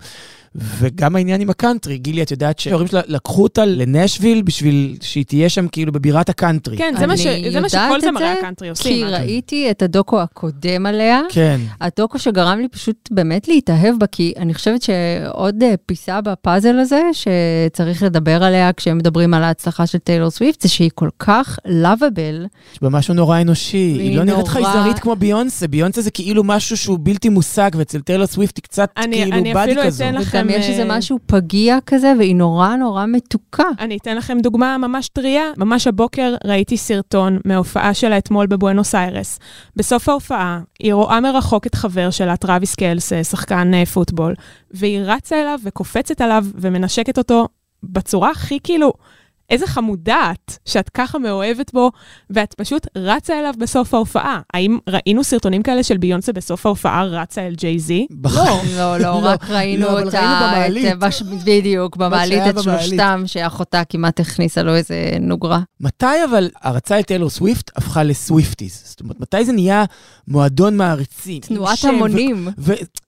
וגם 0.55 1.15
העניין 1.15 1.41
עם 1.41 1.49
הקאנטרי, 1.49 1.97
גילי, 1.97 2.21
את 2.23 2.31
יודעת 2.31 2.59
שההורים 2.59 2.87
שלה 2.87 3.01
לקחו 3.07 3.43
אותה 3.43 3.65
לנשוויל 3.65 4.41
בשביל 4.41 4.97
שהיא 5.01 5.25
תהיה 5.25 5.49
שם 5.49 5.67
כאילו 5.67 5.91
בבירת 5.91 6.29
הקאנטרי. 6.29 6.77
כן, 6.77 6.93
זה 6.99 7.07
מה, 7.07 7.17
ש... 7.17 7.25
אני 7.25 7.51
זה 7.51 7.59
מה 7.59 7.67
יודעת 7.67 7.71
שכל 7.89 7.97
את 7.97 8.01
זמרי 8.01 8.23
זה, 8.25 8.33
הקאנטרי 8.33 8.69
עושים. 8.69 9.07
כי. 9.07 9.13
ראיתי 9.13 9.71
את 9.71 9.81
הדוקו 9.81 10.21
הקודם 10.21 10.85
עליה. 10.85 11.21
כן. 11.29 11.59
הדוקו 11.81 12.19
שגרם 12.19 12.59
לי 12.59 12.67
פשוט 12.67 13.09
באמת 13.11 13.47
להתאהב 13.47 13.95
בה, 13.99 14.07
כי 14.07 14.33
אני 14.37 14.53
חושבת 14.53 14.81
שעוד 14.81 15.63
אה, 15.63 15.73
פיסה 15.85 16.21
בפאזל 16.21 16.79
הזה, 16.79 17.01
שצריך 17.13 18.03
לדבר 18.03 18.43
עליה 18.43 18.73
כשהם 18.73 18.97
מדברים 18.97 19.33
על 19.33 19.43
ההצלחה 19.43 19.87
של 19.87 19.97
טיילור 19.97 20.29
סוויפט, 20.31 20.61
זה 20.61 20.69
שהיא 20.69 20.89
כל 20.95 21.09
כך 21.19 21.59
לאביבל. 21.65 22.45
יש 22.73 22.81
בה 22.81 22.89
משהו 22.89 23.13
נורא 23.13 23.41
אנושי, 23.41 23.77
היא 23.77 24.17
לא 24.17 24.23
נראית 24.23 24.39
נורא- 24.39 24.49
חייזרית 24.51 24.99
כמו 24.99 25.15
ביונסה, 25.15 25.67
ביונסה 25.67 26.01
זה 26.01 26.11
כאילו 26.11 26.43
משהו 26.43 26.77
שהוא 26.77 26.97
בלתי 27.01 27.29
מושג, 27.29 27.69
ואצל 27.75 27.99
טיילור 28.01 28.27
סוויפט 28.27 28.57
היא 28.57 28.63
קצת 28.63 28.89
אני- 28.97 29.15
כאילו 29.17 29.37
אני 29.37 29.53
באדי 29.53 29.71
אפילו 29.71 29.83
כזו. 29.85 30.03
אתן 30.03 30.13
לך- 30.15 30.21
וגם 30.21 30.27
לכם, 30.27 30.44
יש 30.49 30.69
איזה 30.69 30.81
אה, 30.81 30.97
משהו 30.97 31.19
פגיע 31.25 31.77
כזה, 31.86 32.13
והיא 32.17 32.36
נורא 32.36 32.75
נורא 32.75 33.05
מתוקה. 33.05 33.63
אני 33.79 33.97
אתן 33.97 34.17
לכם 34.17 34.38
דוגמה 34.39 34.77
ממש 34.77 35.08
טריה. 35.08 35.43
ממש 35.58 35.88
הבוקר 35.88 36.36
ראיתי 36.45 36.77
סרטון 36.77 37.39
מההופעה 37.45 37.93
שלה 37.93 38.17
אתמול 38.17 38.47
בבואנוס 38.47 38.95
איירס. 38.95 39.39
בסוף 39.75 40.10
ההופעה, 40.10 40.60
היא 40.79 40.93
רואה 40.93 41.19
מרחוק 41.19 41.67
את 41.67 41.75
חבר 41.75 42.10
שלה, 42.10 42.38
טראביס 42.38 42.75
קלס, 42.75 43.13
אה, 43.13 43.23
שחקן 43.23 43.73
אה, 43.73 43.86
פוטבול, 43.86 44.34
והיא 44.71 44.99
רצה 45.03 45.41
אליו 45.41 45.60
וקופצת 45.63 46.21
עליו 46.21 46.45
ומנשקת 46.55 47.17
אותו 47.17 47.47
בצורה 47.84 48.31
הכי 48.31 48.60
כאילו... 48.63 48.93
איזה 49.49 49.67
חמודה 49.67 50.31
את, 50.31 50.53
שאת 50.65 50.89
ככה 50.89 51.19
מאוהבת 51.19 51.73
בו, 51.73 51.91
ואת 52.29 52.53
פשוט 52.53 52.88
רצה 52.97 53.39
אליו 53.39 53.53
בסוף 53.60 53.93
ההופעה. 53.93 54.39
האם 54.53 54.77
ראינו 54.89 55.23
סרטונים 55.23 55.63
כאלה 55.63 55.84
של 55.84 55.97
ביונסה 55.97 56.34
בסוף 56.34 56.65
ההופעה 56.65 57.03
רצה 57.05 57.47
אל 57.47 57.55
ג'יי 57.55 57.79
זי? 57.79 58.08
בחיים. 58.21 58.77
לא, 58.77 58.97
לא, 58.97 59.19
רק 59.23 59.49
ראינו 59.49 59.86
לא, 59.86 60.01
אותה, 60.01 60.19
ראינו 60.19 60.34
את- 60.36 60.51
במעלית. 60.51 60.99
בש- 60.99 61.21
בדיוק, 61.45 61.97
במעלית 61.97 62.41
את. 62.49 62.60
שלושתם, 62.63 63.23
שאחותה 63.25 63.81
כמעט 63.89 64.19
הכניסה 64.19 64.63
לו 64.63 64.75
איזה 64.75 64.95
נוגרה. 65.21 65.60
מתי 65.81 66.05
אבל 66.29 66.49
הערצה 66.61 66.99
את 66.99 67.05
טיילור 67.05 67.29
סוויפט 67.29 67.71
הפכה 67.75 68.03
ל 68.03 68.11
Swifties? 68.11 68.81
זאת 68.86 69.01
אומרת, 69.01 69.19
מתי 69.19 69.45
זה 69.45 69.51
נהיה 69.53 69.84
מועדון 70.27 70.77
מעריצים? 70.77 71.39
תנועת 71.41 71.86
המונים. 71.86 72.47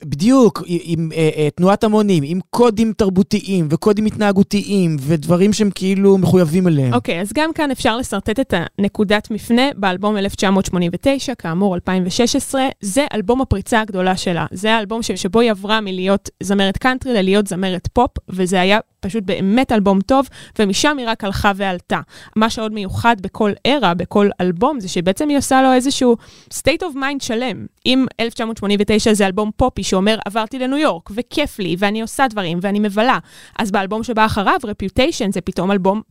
בדיוק, 0.05 0.63
עם, 0.65 0.79
עם 0.83 1.09
אה, 1.15 1.29
אה, 1.37 1.47
תנועת 1.55 1.83
המונים, 1.83 2.23
עם 2.25 2.39
קודים 2.49 2.93
תרבותיים 2.97 3.67
וקודים 3.71 4.05
התנהגותיים 4.05 4.97
ודברים 5.01 5.53
שהם 5.53 5.69
כאילו 5.75 6.17
מחויבים 6.27 6.67
אליהם. 6.67 6.93
אוקיי, 6.93 7.21
אז 7.21 7.31
גם 7.33 7.53
כאן 7.53 7.71
אפשר 7.71 7.97
לשרטט 7.97 8.39
את 8.39 8.53
הנקודת 8.79 9.31
מפנה 9.31 9.61
באלבום 9.75 10.17
1989, 10.17 11.33
כאמור 11.35 11.75
2016. 11.75 12.61
זה 12.81 13.05
אלבום 13.13 13.41
הפריצה 13.41 13.81
הגדולה 13.81 14.17
שלה. 14.17 14.45
זה 14.51 14.73
האלבום 14.75 15.03
ש- 15.03 15.11
שבו 15.11 15.39
היא 15.39 15.51
עברה 15.51 15.81
מלהיות 15.81 16.29
זמרת 16.43 16.77
קאנטרי 16.77 17.13
ללהיות 17.13 17.47
זמרת 17.47 17.87
פופ, 17.93 18.11
וזה 18.29 18.61
היה 18.61 18.79
פשוט 18.99 19.23
באמת 19.23 19.71
אלבום 19.71 20.01
טוב, 20.01 20.27
ומשם 20.59 20.97
היא 20.97 21.07
רק 21.09 21.23
הלכה 21.23 21.51
ועלתה. 21.55 21.99
מה 22.35 22.49
שעוד 22.49 22.73
מיוחד 22.73 23.15
בכל 23.21 23.51
era, 23.67 23.93
בכל 23.93 24.29
אלבום, 24.41 24.79
זה 24.79 24.89
שבעצם 24.89 25.29
היא 25.29 25.37
עושה 25.37 25.61
לו 25.61 25.73
איזשהו 25.73 26.15
state 26.53 26.81
of 26.81 26.95
mind 26.95 27.23
שלם. 27.23 27.65
אם 27.85 28.05
1989 28.19 29.13
זה 29.13 29.25
אלבום 29.25 29.51
פופי 29.57 29.83
שאומר, 29.83 30.17
עברתי 30.25 30.59
לניו 30.59 30.77
יורק, 30.77 31.09
וכיף 31.15 31.59
לי, 31.59 31.75
ואני 31.79 32.01
עושה 32.01 32.27
דברים, 32.29 32.59
ואני 32.61 32.79
מבלה, 32.79 33.17
אז 33.59 33.71
באלבום 33.71 34.03
שבא 34.03 34.25
אחריו, 34.25 34.59
Reputation, 34.63 35.31
זה 35.33 35.41
פתאום 35.41 35.71
אלבום 35.71 36.01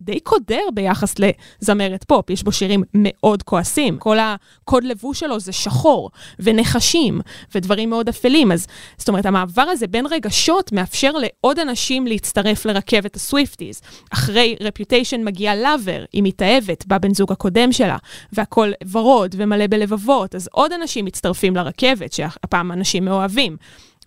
די 0.00 0.20
קודר 0.20 0.62
ביחס 0.74 1.14
לזמרת 1.18 2.04
פופ, 2.04 2.30
יש 2.30 2.42
בו 2.42 2.52
שירים 2.52 2.82
מאוד 2.94 3.42
כועסים. 3.42 3.98
כל 3.98 4.16
הקוד 4.20 4.84
לבוש 4.84 5.20
שלו 5.20 5.40
זה 5.40 5.52
שחור, 5.52 6.10
ונחשים, 6.38 7.20
ודברים 7.54 7.90
מאוד 7.90 8.08
אפלים. 8.08 8.52
אז 8.52 8.66
זאת 8.98 9.08
אומרת, 9.08 9.26
המעבר 9.26 9.62
הזה 9.62 9.86
בין 9.86 10.06
רגשות 10.06 10.72
מאפשר 10.72 11.12
לעוד 11.12 11.58
אנשים 11.58 12.06
להצטרף 12.06 12.64
לרכבת 12.64 13.16
ה 13.16 13.22
Swifties. 13.22 13.80
אחרי 14.10 14.56
רפיוטיישן 14.60 15.24
מגיע 15.24 15.54
לאבר, 15.54 16.04
היא 16.12 16.22
מתאהבת 16.22 16.86
בבן 16.86 17.14
זוג 17.14 17.32
הקודם 17.32 17.72
שלה, 17.72 17.96
והכל 18.32 18.70
ורוד 18.92 19.34
ומלא 19.38 19.66
בלבבות, 19.66 20.34
אז 20.34 20.48
עוד 20.52 20.72
אנשים 20.72 21.04
מצטרפים 21.04 21.56
לרכבת, 21.56 22.12
שהפעם 22.12 22.72
אנשים 22.72 23.04
מאוהבים. 23.04 23.56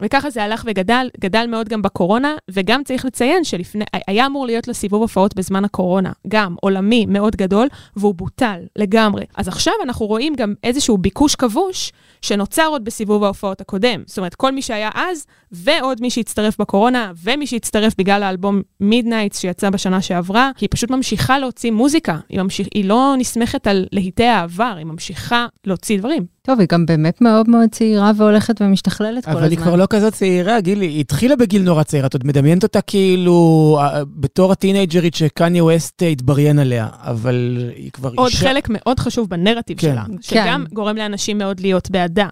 וככה 0.02 0.30
זה 0.30 0.44
הלך 0.44 0.64
וגדל, 0.66 1.10
גדל 1.20 1.46
מאוד 1.50 1.70
גם 1.70 1.82
בקורונה, 1.82 2.36
וגם 2.52 2.84
צריך 2.84 3.06
לציין 3.06 3.44
שלפני, 3.44 3.86
היה 4.08 4.26
אמור 4.26 4.46
להיות 4.46 4.68
לו 4.68 4.74
סיבוב 4.74 5.02
הופעות 5.02 5.36
בזמן 5.36 5.66
הקורונה, 5.66 6.12
גם 6.28 6.56
עולמי 6.62 7.06
מאוד 7.06 7.36
גדול, 7.36 7.68
והוא 7.96 8.16
בוטל 8.16 8.60
לגמרי. 8.76 9.26
אז 9.36 9.48
עכשיו 9.48 9.74
אנחנו 9.84 10.06
רואים 10.06 10.36
גם 10.36 10.54
איזשהו 10.64 10.98
ביקוש 10.98 11.36
כבוש, 11.36 11.92
שנוצר 12.22 12.66
עוד 12.68 12.86
בסיבוב 12.86 13.24
ההופעות 13.24 13.62
הקודם. 13.62 14.04
זאת 14.06 14.18
אומרת, 14.18 14.36
כל 14.36 14.52
מי 14.52 14.62
שהיה 14.62 14.90
אז, 14.94 15.26
ועוד 15.52 16.02
מי 16.02 16.10
שהצטרף 16.10 16.58
בקורונה, 16.58 17.12
ומי 17.24 17.48
שהצטרף 17.48 17.94
בגלל 17.98 18.24
האלבום 18.24 18.62
Midnights 18.80 19.39
שיצא 19.40 19.70
בשנה 19.70 20.02
שעברה, 20.02 20.52
היא 20.62 20.70
פשוט 20.72 20.92
ממשיכה 20.92 21.40
להוציא 21.40 21.72
מוזיקה. 21.72 22.18
היא, 22.30 22.42
ממשיך, 22.42 22.68
היא 22.74 22.86
לא 22.86 23.16
נסמכת 23.18 23.68
על 23.68 23.86
להיטי 23.92 24.26
העבר, 24.26 24.74
היא 24.78 24.86
ממשיכה 24.86 25.48
להוציא 25.66 26.00
דברים. 26.00 26.35
טוב, 26.46 26.60
היא 26.60 26.68
גם 26.72 26.86
באמת 26.86 27.22
מאוד 27.22 27.50
מאוד 27.50 27.70
צעירה 27.72 28.12
והולכת 28.18 28.62
ומשתכללת 28.62 29.26
כל 29.26 29.32
הזמן. 29.32 29.44
אבל 29.44 29.52
היא 29.52 29.60
כבר 29.60 29.76
לא 29.76 29.88
כזאת 29.90 30.14
צעירה, 30.14 30.62
גילי, 30.62 30.86
היא 30.86 31.00
התחילה 31.00 31.36
בגיל 31.36 31.62
נורא 31.62 31.84
צעיר, 31.84 32.06
את 32.06 32.14
עוד 32.14 32.28
מדמיינת 32.28 32.64
אותה 32.64 32.82
כאילו 32.82 33.78
אה, 33.82 34.04
בתור 34.06 34.52
הטינג'רית 34.52 35.16
שקניה 35.16 35.64
ווסט 35.64 36.04
התבריין 36.12 36.60
עליה, 36.60 36.88
אבל 36.94 37.70
היא 37.76 37.92
כבר 37.92 38.12
עוד 38.16 38.30
אישה. 38.32 38.50
חלק 38.50 38.68
מאוד 38.70 39.00
חשוב 39.00 39.30
בנרטיב 39.30 39.78
כן. 39.78 39.92
שלה, 39.92 40.04
שגם 40.22 40.66
כן. 40.70 40.76
גורם 40.76 40.98
לאנשים 40.98 41.38
מאוד 41.38 41.60
להיות 41.60 41.92
בעדה. 41.92 42.28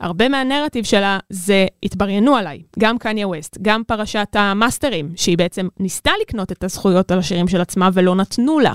הרבה 0.00 0.28
מהנרטיב 0.28 0.84
שלה 0.84 1.18
זה 1.30 1.66
התבריינו 1.82 2.36
עליי, 2.36 2.62
גם 2.78 2.98
קניה 2.98 3.28
ווסט, 3.28 3.58
גם 3.62 3.82
פרשת 3.86 4.28
המאסטרים, 4.34 5.12
שהיא 5.16 5.38
בעצם 5.38 5.68
ניסתה 5.80 6.10
לקנות 6.22 6.52
את 6.52 6.64
הזכויות 6.64 7.10
על 7.10 7.18
השירים 7.18 7.48
של 7.48 7.60
עצמה 7.60 7.90
ולא 7.92 8.14
נתנו 8.14 8.60
לה. 8.60 8.74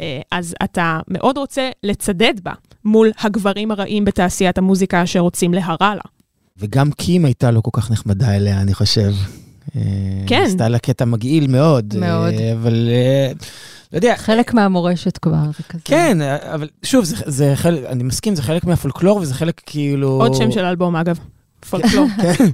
אה, 0.00 0.20
אז 0.32 0.54
אתה 0.64 1.00
מאוד 1.08 1.38
רוצה 1.38 1.70
לצדד 1.82 2.34
בה 2.42 2.52
מול 2.84 3.10
הגברים 3.20 3.70
הרעים 3.70 4.04
בתעשיית 4.04 4.58
המוזיקה 4.58 5.06
שרוצים 5.06 5.54
להרע 5.54 5.94
לה. 5.94 6.02
וגם 6.58 6.90
קים 6.90 7.24
הייתה 7.24 7.50
לא 7.50 7.60
כל 7.60 7.70
כך 7.72 7.90
נחמדה 7.90 8.36
אליה, 8.36 8.60
אני 8.60 8.74
חושב. 8.74 9.12
אה, 9.76 9.82
כן. 10.26 10.42
עשתה 10.46 10.68
לה 10.68 10.78
קטע 10.78 11.04
מגעיל 11.04 11.46
מאוד. 11.46 11.94
מאוד. 11.98 12.34
אה, 12.34 12.52
אבל, 12.52 12.88
לא 13.92 13.98
יודע, 13.98 14.16
חלק 14.16 14.54
מהמורשת 14.54 15.18
כבר, 15.18 15.44
זה 15.56 15.62
כזה. 15.68 15.82
כן, 15.84 16.18
אבל 16.22 16.68
שוב, 16.82 17.04
זה, 17.04 17.16
זה 17.26 17.52
חלק, 17.54 17.84
אני 17.84 18.02
מסכים, 18.02 18.34
זה 18.34 18.42
חלק 18.42 18.64
מהפולקלור 18.64 19.18
וזה 19.18 19.34
חלק 19.34 19.60
כאילו... 19.66 20.08
עוד 20.08 20.34
שם 20.34 20.52
של 20.52 20.64
אלבום, 20.64 20.96
אגב. 20.96 21.18
פולקלור. 21.70 22.06
כן. 22.22 22.44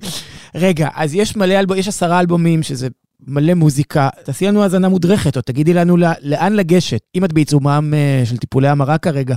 רגע, 0.54 0.88
אז 0.94 1.14
יש 1.14 1.36
מלא 1.36 1.54
אלבומים, 1.60 1.80
יש 1.80 1.88
עשרה 1.88 2.20
אלבומים 2.20 2.62
שזה 2.62 2.88
מלא 3.26 3.54
מוזיקה. 3.54 4.08
תעשי 4.24 4.46
לנו 4.46 4.62
האזנה 4.62 4.88
מודרכת, 4.88 5.36
או 5.36 5.42
תגידי 5.42 5.74
לנו 5.74 5.96
לא- 5.96 6.08
לאן 6.22 6.52
לגשת. 6.52 7.00
אם 7.14 7.24
את 7.24 7.32
בעיצומם 7.32 7.94
אה, 7.96 8.26
של 8.26 8.36
טיפולי 8.36 8.68
המרה 8.68 8.98
כרגע, 8.98 9.34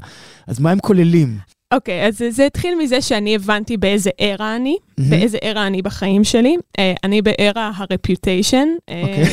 אז 0.47 0.59
מה 0.59 0.71
הם 0.71 0.79
כוללים? 0.79 1.37
אוקיי, 1.73 2.07
אז 2.07 2.23
זה- 2.29 2.45
התחיל 2.45 2.75
מזה 2.75 3.01
שאני 3.01 3.35
הבנתי 3.35 3.77
באיזה 3.77 4.09
ארה 4.21 4.55
אני, 4.55 4.77
מהמם. 4.97 5.09
באיזה 5.09 5.37
ארה 5.43 5.67
אני 5.67 5.81
בחיים 5.81 6.23
שלי. 6.23 6.57
אה, 6.79 6.93
אני 7.03 7.21
בארה 7.21 7.71
הרפיוטיישן. 7.75 8.67
אה, 8.89 9.23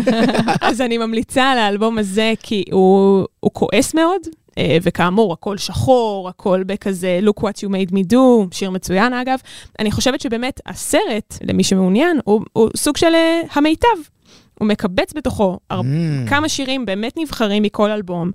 אז 0.60 0.80
אני 0.80 0.98
ממליצה 0.98 1.44
על 1.50 1.58
האלבום 1.58 1.98
הזה, 1.98 2.32
כי 2.42 2.64
הוא 2.72 3.24
הוא 3.40 3.50
כועס 3.54 3.94
מאוד, 3.94 4.20
אה, 4.58 4.76
וכאמור, 4.82 5.32
הכל 5.32 5.56
שחור, 5.58 6.28
הכל 6.28 6.62
בכזה 6.66 7.20
look 7.24 7.40
what 7.42 7.54
you 7.66 7.68
made 7.68 7.92
me 7.92 8.12
do, 8.12 8.16
שיר 8.50 8.70
מצוין 8.70 9.12
אגב. 9.12 9.38
אני 9.78 9.90
חושבת 9.90 10.20
שבאמת 10.20 10.60
הסרט, 10.66 11.38
למי 11.44 11.64
שמעוניין, 11.64 12.20
הוא 12.24 12.40
הוא 12.52 12.68
סוג 12.76 12.96
של 12.96 13.14
אה, 13.14 13.40
המיטב. 13.52 13.86
הוא 14.62 14.68
מקבץ 14.68 15.12
בתוכו 15.16 15.58
הר- 15.70 15.80
Mm. 15.80 16.28
כמה 16.30 16.48
שירים 16.48 16.86
באמת 16.86 17.12
נבחרים 17.18 17.62
מכל 17.62 17.90
אלבום, 17.90 18.30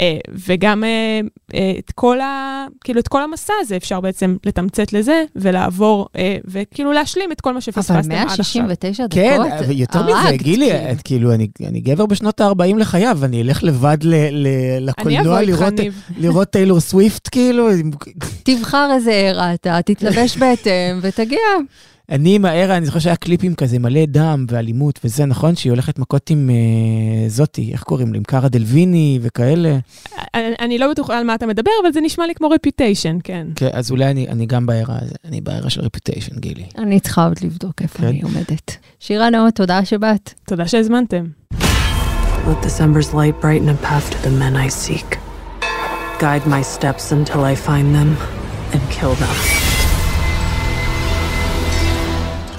אה, 0.00 0.16
וגם 0.46 0.84
אה, 0.84 1.20
אה, 1.54 1.72
את 1.78 1.90
כל 1.94 2.20
ה... 2.20 2.64
כאילו, 2.84 3.00
את 3.00 3.08
כל 3.08 3.22
המסע 3.22 3.52
הזה 3.60 3.76
אפשר 3.76 4.00
בעצם 4.00 4.36
לתמצת 4.46 4.92
לזה, 4.92 5.24
ולעבור, 5.36 6.06
אה, 6.16 6.36
וכאילו 6.44 6.92
להשלים 6.92 7.32
את 7.32 7.40
כל 7.40 7.50
מה 7.50 7.54
אבל 7.54 7.60
שפספסתם 7.60 7.94
עד 8.12 8.26
עכשיו. 8.28 8.62
169 8.62 9.06
דקות, 9.06 9.14
כן, 9.18 9.38
אבל 9.58 9.70
יותר 9.78 10.02
מזה, 10.02 10.12
הרגת, 10.18 10.42
גילי, 10.42 10.70
כאילו. 10.70 10.90
את 10.92 11.02
כאילו, 11.02 11.34
אני, 11.34 11.48
אני 11.66 11.80
גבר 11.80 12.06
בשנות 12.06 12.40
ה-40 12.40 12.76
לחייו, 12.78 13.18
אני 13.24 13.42
אלך 13.42 13.64
לבד 13.64 13.98
ל, 14.02 14.14
ל, 14.30 14.46
לקולנוע 14.80 15.42
לראות. 15.42 15.74
לראות 16.16 16.48
טיילור 16.50 16.80
סוויפט, 16.80 17.28
כאילו. 17.32 17.68
תבחר 18.42 18.90
איזה 18.94 19.12
ערה 19.12 19.54
אתה, 19.54 19.78
תתלבש 19.84 20.36
בהתאם 20.40 20.98
ותגיע. 21.02 21.38
אני 22.10 22.34
עם 22.34 22.44
הערה, 22.44 22.76
אני 22.76 22.86
זוכר 22.86 22.98
שהיה 22.98 23.16
קליפים 23.16 23.54
כזה 23.54 23.78
מלא 23.78 24.06
דם 24.06 24.46
ואלימות 24.48 25.00
וזה, 25.04 25.24
נכון? 25.24 25.56
שהיא 25.56 25.70
הולכת 25.70 25.98
מכות 25.98 26.30
עם 26.30 26.50
אה, 26.50 27.28
זאתי, 27.28 27.72
איך 27.72 27.82
קוראים 27.82 28.12
לה? 28.12 28.16
עם 28.16 28.24
קארה 28.24 28.48
דלוויני 28.48 29.18
וכאלה. 29.22 29.78
אני, 30.34 30.54
אני 30.60 30.78
לא 30.78 30.90
בטוחה 30.90 31.18
על 31.18 31.24
מה 31.24 31.34
אתה 31.34 31.46
מדבר, 31.46 31.70
אבל 31.82 31.92
זה 31.92 32.00
נשמע 32.00 32.26
לי 32.26 32.34
כמו 32.34 32.48
רפיוטיישן, 32.48 33.18
כן. 33.24 33.46
כן, 33.54 33.68
אז 33.72 33.90
אולי 33.90 34.10
אני, 34.10 34.28
אני 34.28 34.46
גם 34.46 34.66
בערה, 34.66 34.98
אני 35.24 35.40
בערה 35.40 35.70
של 35.70 35.80
רפיוטיישן, 35.80 36.38
גילי. 36.38 36.64
אני 36.78 37.00
צריכה 37.00 37.24
עוד 37.24 37.38
לבדוק 37.42 37.82
איפה 37.82 37.98
כן. 37.98 38.06
אני 38.06 38.22
עומדת. 38.22 38.76
שירה 39.00 39.30
נאות, 39.30 39.54
תודה 39.54 39.84
שבאת. 39.84 40.34
תודה 40.46 40.68
שהזמנתם. 40.68 41.24
Let 42.46 42.62
December's 42.62 43.12
light 43.12 43.36
brighten 43.42 43.68
a 43.68 43.78
path 43.86 44.06
to 44.12 44.18
the 44.26 44.30
men 44.30 44.56
I 44.56 44.68
seek. 44.68 45.18
Guide 46.18 46.46
my 46.46 46.62
steps 46.62 47.12
until 47.12 47.42
I 47.44 47.54
find 47.54 47.88
them 47.94 48.10
and 48.72 48.82
kill 48.96 49.14
them. 49.22 49.67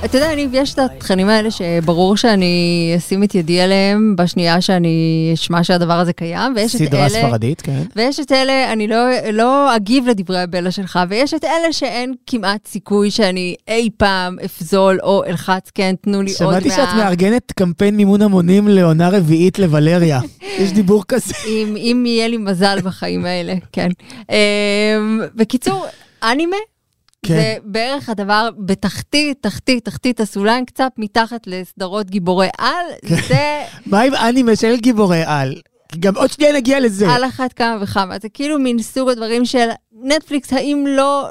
אתה 0.06 0.18
יודע, 0.18 0.36
ניב, 0.36 0.50
יש 0.54 0.74
את 0.74 0.80
התכנים 0.80 1.30
האלה 1.30 1.52
שברור 1.52 2.18
שאני 2.18 2.94
אשים 2.98 3.24
את 3.24 3.36
ידי 3.36 3.62
עליהם 3.62 4.16
בשנייה 4.16 4.62
שאני 4.62 5.32
אשמע 5.34 5.64
שהדבר 5.64 5.94
הזה 5.94 6.14
קיים, 6.14 6.54
ויש 6.56 6.76
את 6.76 6.80
סדרה 6.82 7.00
אלה... 7.00 7.10
ספרדית, 7.10 7.62
כן. 7.62 7.84
ויש 7.96 8.20
את 8.20 8.32
אלה, 8.32 8.74
אני 8.74 8.88
לא, 8.88 8.98
לא 9.34 9.76
אגיב 9.76 10.08
לדברי 10.08 10.40
הבלע 10.40 10.72
שלך, 10.72 11.00
ויש 11.10 11.34
את 11.34 11.44
אלה 11.44 11.74
שאין 11.74 12.14
כמעט 12.28 12.68
סיכוי 12.68 13.12
שאני 13.12 13.56
אי 13.68 13.90
פעם 13.98 14.38
אפזול 14.46 15.00
או 15.04 15.24
אלחץ, 15.26 15.72
כן, 15.76 15.96
תנו 16.02 16.22
לי 16.22 16.32
עוד 16.40 16.54
מה... 16.54 16.62
שמעתי 16.62 16.70
שאת 16.70 16.96
מארגנת 16.98 17.52
קמפיין 17.52 17.98
מימון 17.98 18.22
המונים 18.22 18.68
לעונה 18.68 19.10
רביעית 19.10 19.60
לוולריה. 19.60 20.20
יש 20.60 20.72
דיבור 20.72 21.04
כזה. 21.08 21.34
אם, 21.48 21.76
אם 21.78 22.04
יהיה 22.08 22.28
לי 22.28 22.38
מזל 22.38 22.82
בחיים 22.84 23.26
האלה, 23.26 23.54
כן. 23.72 23.90
אמ, 24.30 24.36
בקיצור, 25.36 25.86
אנימה. 26.24 26.58
כן. 27.26 27.34
זה 27.34 27.56
בערך 27.64 28.10
הדבר 28.10 28.50
בתחתית, 28.66 29.38
תחתית, 29.42 29.86
תחתית 29.86 30.20
הסולם, 30.20 30.66
קצת 30.66 30.92
מתחת 30.98 31.48
לסדרות 31.48 32.10
גיבורי 32.10 32.48
על, 32.58 32.86
זה 33.28 33.62
מה 33.92 34.02
עם 34.02 34.14
אנימה 34.14 34.56
של 34.56 34.76
גיבורי 34.78 35.24
על? 35.26 35.56
גם 36.00 36.16
עוד 36.16 36.32
שנייה 36.32 36.54
נגיע 36.54 36.80
לזה. 36.80 37.12
על 37.12 37.26
אחת 37.26 37.54
כמה 37.54 37.78
וכמה. 37.82 38.16
זה 38.22 38.30
כאילו 38.30 38.60
מין 38.60 38.82
סוג 38.82 39.10
הדברים 39.10 39.46
של 39.46 39.70
נטפליקס, 40.04 40.54
האם 40.54 40.86
לא, 40.88 41.30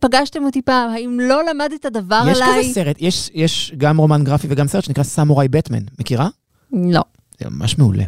פגשתם 0.00 0.44
אותי 0.44 0.62
פעם, 0.62 0.90
האם 0.90 1.20
לא 1.22 1.44
למדת 1.44 1.86
דבר 1.86 2.24
יש 2.30 2.36
עליי? 2.40 2.64
כזה 2.64 2.74
סרט, 2.74 2.96
יש, 3.00 3.30
יש 3.34 3.72
גם 3.76 3.98
רומן 3.98 4.24
גרפי 4.24 4.46
וגם 4.50 4.68
סרט 4.68 4.84
שנקרא 4.84 5.04
סמוראי 5.04 5.48
בטמן. 5.48 5.82
מכירה? 6.00 6.28
לא. 6.72 7.02
זה 7.40 7.50
ממש 7.50 7.78
מעולה. 7.78 8.04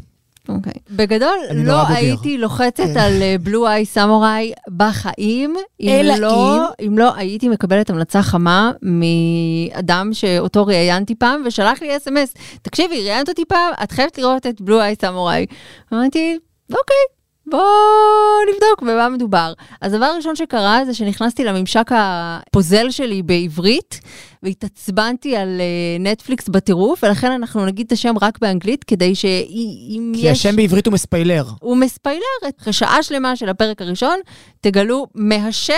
אוקיי. 0.49 0.73
בגדול, 0.91 1.39
אני 1.51 1.65
לא. 1.65 1.89
הייתי 1.89 2.39
לוחצת 2.39 2.97
על 3.01 3.13
בלו 3.43 3.67
איי 3.67 3.85
סמוראי 3.85 4.53
בחיים, 4.77 5.55
אם 5.81 6.07
לא, 6.19 6.69
אם 6.87 6.99
לא 6.99 7.17
הייתי 7.17 7.49
מקבלת 7.49 7.91
המלצה 7.91 8.23
חמה 8.23 8.73
מאדם 8.83 10.11
שאותו 10.13 10.67
ראיינתי 10.67 11.15
פעם, 11.15 11.43
ושלח 11.47 11.83
לי 11.83 11.97
אס.אם.אס, 11.97 12.35
תקשיבי, 12.63 13.09
ראיינת 13.09 13.29
אותי 13.29 13.45
פעם, 13.45 13.73
את 13.83 13.93
חייבת 13.93 14.19
לראות 14.19 14.47
את 14.47 14.61
בלו 14.61 14.81
איי 14.81 14.95
סמוראי. 15.01 15.47
אמרתי, 15.93 16.39
אוקיי. 16.71 17.20
בוא 17.51 18.53
נבדוק 18.53 18.83
במה 18.83 19.09
מדובר. 19.09 19.53
אז 19.81 19.93
הדבר 19.93 20.07
הראשון 20.07 20.37
שקרה 20.37 20.81
זה 20.87 20.95
שנכנסתי 20.95 21.45
לממשק 21.45 21.91
הפוזל 21.91 22.91
שלי 22.91 23.23
בעברית, 23.23 24.01
והתעצבנתי 24.43 25.37
על 25.37 25.61
אה, 25.61 26.11
נטפליקס 26.13 26.49
בטירוף, 26.49 27.05
ולכן 27.05 27.33
אנחנו 27.33 27.67
נגיד 27.67 27.87
את 27.87 27.93
השם 27.93 28.15
רק 28.23 28.39
באנגלית, 28.39 28.85
כדי 28.85 29.15
שאם 29.15 30.13
יש... 30.15 30.21
כי 30.21 30.31
השם 30.31 30.57
בעברית 30.57 30.87
הוא 30.87 30.95
מספיילר. 30.95 31.45
הוא 31.61 31.77
מספיילר 31.77 32.21
אחרי 32.61 32.73
שעה 32.73 33.03
שלמה 33.03 33.37
של 33.37 33.49
הפרק 33.49 33.83
הראשון, 33.83 34.19
תגלו 34.61 35.07
מהשם 35.15 35.75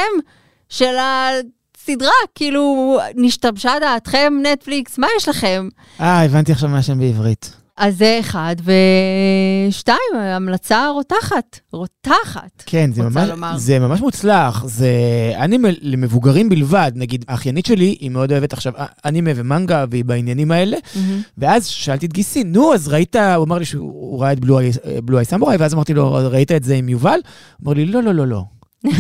של 0.68 0.94
הסדרה, 0.98 2.10
כאילו, 2.34 2.98
נשתבשה 3.14 3.72
דעתכם, 3.80 4.32
נטפליקס, 4.42 4.98
מה 4.98 5.06
יש 5.16 5.28
לכם? 5.28 5.68
אה, 6.00 6.24
הבנתי 6.24 6.52
עכשיו 6.52 6.68
מה 6.68 6.78
השם 6.78 6.98
בעברית. 6.98 7.61
אז 7.76 7.98
זה 7.98 8.16
אחד, 8.20 8.56
ושתיים, 9.68 9.98
המלצה 10.14 10.88
רותחת, 10.88 11.60
רותחת. 11.72 12.62
כן, 12.66 12.92
זה 12.92 13.02
ממש, 13.02 13.28
לומר. 13.28 13.56
זה 13.56 13.78
ממש 13.78 14.00
מוצלח. 14.00 14.64
זה 14.66 14.90
אנימה 15.36 15.68
למבוגרים 15.80 16.48
בלבד. 16.48 16.92
נגיד, 16.94 17.24
האחיינית 17.28 17.66
שלי, 17.66 17.96
היא 18.00 18.10
מאוד 18.10 18.32
אוהבת 18.32 18.52
עכשיו 18.52 18.72
אנימה 19.04 19.30
ומנגה, 19.36 19.84
והיא 19.90 20.04
בעניינים 20.04 20.50
האלה. 20.52 20.76
ואז 21.38 21.66
שאלתי 21.66 22.06
את 22.06 22.12
גיסי, 22.12 22.44
נו, 22.44 22.74
אז 22.74 22.88
ראית, 22.88 23.16
הוא 23.16 23.44
אמר 23.44 23.58
לי 23.58 23.64
שהוא 23.64 24.20
ראה 24.20 24.32
את 24.32 24.40
בלו 25.04 25.18
איי 25.18 25.24
סמוראי, 25.24 25.56
ואז 25.56 25.74
אמרתי 25.74 25.94
לו, 25.94 26.12
ראית 26.12 26.52
את 26.52 26.64
זה 26.64 26.74
עם 26.74 26.88
יובל? 26.88 27.18
הוא 27.60 27.66
אמר 27.66 27.72
לי, 27.72 27.84
לא, 27.86 28.02
לא, 28.02 28.14
לא, 28.14 28.26
לא. 28.26 28.42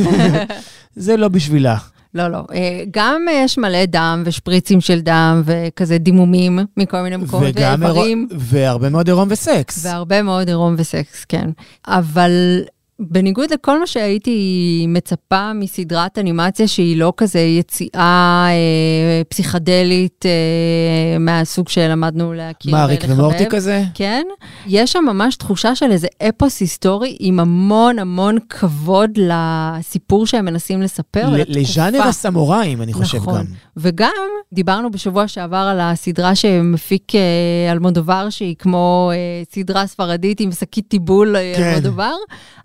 זה 0.96 1.16
לא 1.16 1.28
בשבילה. 1.28 1.76
לא, 2.14 2.28
לא. 2.28 2.44
אה, 2.54 2.84
גם 2.90 3.22
אה, 3.28 3.42
יש 3.44 3.58
מלא 3.58 3.84
דם 3.84 4.22
ושפריצים 4.26 4.80
של 4.80 5.00
דם 5.00 5.42
וכזה 5.44 5.98
דימומים 5.98 6.58
מכל 6.76 7.02
מיני 7.02 7.16
מקומות 7.16 7.48
וגם 7.54 7.82
ואיברים. 7.82 8.28
והרבה 8.38 8.88
מאוד 8.88 9.08
עירום 9.08 9.28
וסקס. 9.30 9.86
והרבה 9.86 10.22
מאוד 10.22 10.48
עירום 10.48 10.74
וסקס, 10.78 11.24
כן. 11.24 11.50
אבל 11.86 12.62
בניגוד 13.00 13.52
לכל 13.52 13.80
מה 13.80 13.86
שהייתי 13.86 14.84
מצפה 14.88 15.52
מסדרת 15.52 16.18
אנימציה 16.18 16.68
שהיא 16.68 16.96
לא 16.96 17.12
כזה 17.16 17.40
יציאה 17.40 18.46
אה, 18.48 19.22
פסיכדלית 19.28 20.26
אה, 20.26 21.18
מהסוג 21.18 21.68
שלמדנו 21.68 22.32
להכיר 22.32 22.72
מה, 22.72 22.84
ריק. 22.84 23.04
ומורטי 23.08 23.46
כזה? 23.50 23.82
כן, 23.94 24.22
יש 24.66 24.92
שם 24.92 25.04
ממש 25.06 25.36
תחושה 25.36 25.74
של 25.74 25.90
איזה 25.90 26.06
אפוס 26.28 26.60
היסטורי 26.60 27.16
עם 27.20 27.40
המון 27.40 27.98
המון 27.98 28.38
כבוד 28.48 29.10
לסיפור 29.16 30.26
שהם 30.26 30.44
מנסים 30.44 30.82
לספר. 30.82 31.28
ל-. 31.30 31.42
לז'אנר 31.48 32.02
הסמוראים, 32.02 32.82
אני 32.82 32.92
חושב 32.92 33.18
נכון. 33.18 33.38
גם. 33.38 33.44
וגם 33.76 34.12
דיברנו 34.52 34.90
בשבוע 34.90 35.28
שעבר 35.28 35.56
על 35.56 35.80
הסדרה 35.80 36.34
שמפיק 36.34 37.14
אה, 37.14 37.72
אלמודובר, 37.72 38.30
שהיא 38.30 38.56
כמו 38.58 39.10
אה, 39.14 39.42
סדרה 39.54 39.86
ספרדית 39.86 40.40
עם 40.40 40.52
שקית 40.52 40.88
טיבול 40.88 41.36
אה, 41.36 41.52
כן. 41.56 41.62
אלמודובר, 41.62 42.14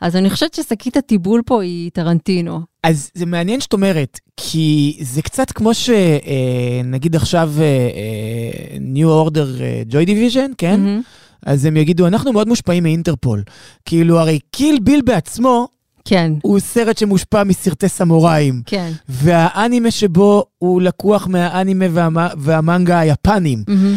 אז 0.02 0.16
אני 0.18 0.30
חושבת 0.30 0.54
ששקית 0.54 0.98
הטיבול 0.98 1.42
פה 1.46 1.64
היא 1.64 1.92
טרנטינו. 1.94 2.60
אז 2.84 3.12
זה 3.14 3.26
מעניין 3.26 3.62
שאת 3.62 3.74
אומרת, 3.74 4.20
כי 4.38 4.98
זה 5.02 5.22
קצת 5.22 5.52
כמו 5.52 5.72
שנגיד 5.74 7.16
עכשיו 7.16 7.52
אה, 7.60 7.64
אה, 7.64 8.78
New 8.94 9.30
Order 9.30 9.62
אה, 9.62 9.82
Joy 9.92 10.08
Division, 10.08 10.54
כן? 10.58 10.80
מהמם. 10.80 11.02
אז 11.46 11.66
הם 11.66 11.78
יגידו, 11.78 12.08
אנחנו 12.08 12.34
מאוד 12.34 12.48
מושפעים 12.48 12.84
מאינטרפול. 12.84 13.44
כאילו, 13.86 14.20
הרי 14.20 14.40
קיל 14.52 14.80
ביל 14.84 15.02
בעצמו 15.02 15.68
כן, 16.06 16.32
הוא 16.42 16.60
סרט 16.60 16.98
שמושפע 16.98 17.44
מסרטי 17.44 17.90
סמוראים. 17.90 18.62
כן. 18.66 18.92
והאנימה 19.10 19.92
שבו 19.92 20.46
הוא 20.58 20.82
לקוח 20.82 21.28
מהאנימה 21.28 21.86
והמ... 21.92 22.18
והמנגה 22.38 23.00
היפנים. 23.00 23.64
מהמם. 23.68 23.96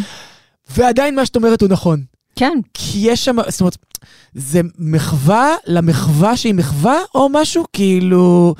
ועדיין 0.77 1.15
מה 1.15 1.25
שאת 1.25 1.35
אומרת 1.35 1.61
הוא 1.61 1.69
נכון. 1.69 2.01
כן, 2.35 2.57
כי 2.73 2.97
יש 3.01 3.25
שם, 3.25 3.35
זאת 3.49 3.61
אומרת, 3.61 3.77
זה 4.33 4.61
מחווה 4.79 5.55
למחווה 5.67 6.37
שהיא 6.37 6.53
מחווה 6.53 6.97
או 7.15 7.27
משהו? 7.31 7.63
כאילו, 7.73 8.55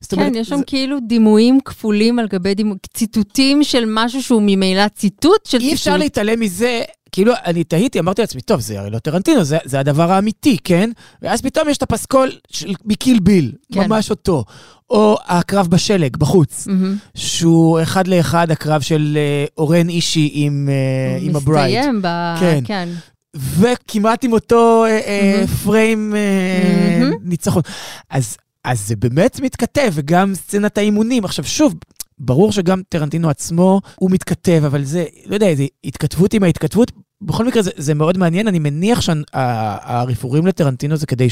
זאת 0.00 0.12
אומרת, 0.12 0.32
כן, 0.32 0.38
יש 0.38 0.48
שם 0.48 0.56
זה- 0.56 0.64
כאילו 0.66 0.96
דימויים 1.08 1.58
כפולים 1.64 2.18
על 2.18 2.26
גבי 2.28 2.54
דימויים, 2.54 2.78
ציטוטים 2.94 3.64
של 3.64 3.84
משהו 3.88 4.22
שהוא 4.22 4.42
ממילא 4.44 4.88
ציטוט 4.88 5.46
של 5.46 5.50
ציטוט. 5.58 5.62
אי 5.62 5.74
אפשר 5.74 5.96
להתעלם 5.96 6.40
מזה. 6.40 6.82
כאילו, 7.12 7.32
אני 7.44 7.64
תהיתי, 7.64 7.98
אמרתי 7.98 8.22
לעצמי, 8.22 8.40
טוב, 8.40 8.60
זה 8.60 8.80
הרי 8.80 8.90
לא 8.90 8.98
טרנטינו, 8.98 9.44
זה, 9.44 9.58
זה 9.64 9.80
הדבר 9.80 10.12
האמיתי, 10.12 10.56
כן? 10.64 10.90
ואז 11.22 11.42
פתאום 11.42 11.68
יש 11.68 11.76
את 11.76 11.82
הפסקול 11.82 12.32
של 12.50 12.74
מ 12.84 12.91
Kill 12.91 13.18
Bill, 13.20 13.52
כן. 13.72 13.80
ממש 13.88 14.10
אותו. 14.10 14.44
או 14.90 15.16
הקרב 15.26 15.66
בשלג, 15.68 16.16
בחוץ, 16.16 16.66
מהמם. 16.66 16.96
שהוא 17.14 17.82
אחד 17.82 18.06
לאחד 18.08 18.50
הקרב 18.50 18.80
של 18.80 19.12
אה, 19.20 19.44
אורן 19.58 19.88
אישי 19.88 20.30
עם, 20.32 20.68
אה, 20.72 21.18
עם 21.20 21.36
ה 21.36 21.42
Bride. 21.42 21.78
מסתיים 21.78 22.02
ב... 22.02 22.06
כן. 22.40 22.60
כן. 22.64 22.88
וכמעט 23.36 24.24
עם 24.24 24.32
אותו 24.32 24.84
אה, 24.84 25.00
אה. 25.06 25.44
פריים 25.64 26.14
אה, 26.16 26.98
מהמם. 27.00 27.14
ניצחון. 27.22 27.62
אז, 28.10 28.36
זה 28.74 28.96
באמת 28.96 29.40
מתכתב, 29.40 29.90
וגם 29.94 30.34
סצנת 30.34 30.78
האימונים. 30.78 31.24
עכשיו, 31.24 31.44
שוב, 31.44 31.74
ברור 32.18 32.52
שגם 32.52 32.82
טרנטינו 32.88 33.30
עצמו, 33.30 33.80
הוא 33.96 34.10
מתכתב, 34.10 34.62
אבל 34.66 34.84
זה, 34.84 35.04
לא 35.26 35.34
יודע, 35.34 35.54
זה 35.54 35.66
התכתבות 35.84 36.34
עם 36.34 36.42
ההתכתבות. 36.42 36.92
בכל 37.20 37.44
מקרה, 37.44 37.62
זה, 37.62 37.70
זה 37.76 37.94
מאוד 37.94 38.18
מעניין. 38.18 38.48
אני 38.48 38.58
מניח 38.58 39.00
שהרפרורים 39.00 40.46
לטרנטינו 40.46 40.96
זה 40.96 41.06
כדי 41.06 41.28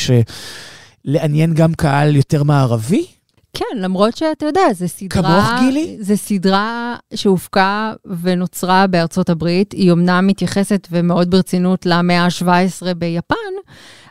לעניין 1.05 1.55
גם 1.55 1.75
קהל 1.75 2.17
יותר 2.17 2.43
מערבי. 2.43 3.07
כן, 3.55 3.79
למרות 3.79 4.17
שאתה 4.17 4.47
יודע, 4.47 4.73
זו 4.73 4.88
סדרה... 4.88 5.23
כמוך, 5.23 5.61
גילי? 5.61 5.97
זו 6.01 6.17
סדרה 6.17 6.97
שהופקה 7.14 7.93
ונוצרה 8.23 8.87
בארצות 8.87 9.31
הברית. 9.31 9.73
היא 9.73 9.90
אומנם 9.90 10.27
מתייחסת 10.27 10.88
ומאוד 10.90 11.31
ברצינות 11.31 11.87
למאה 11.87 12.25
ה-17 12.25 12.95
ביפן, 12.95 13.35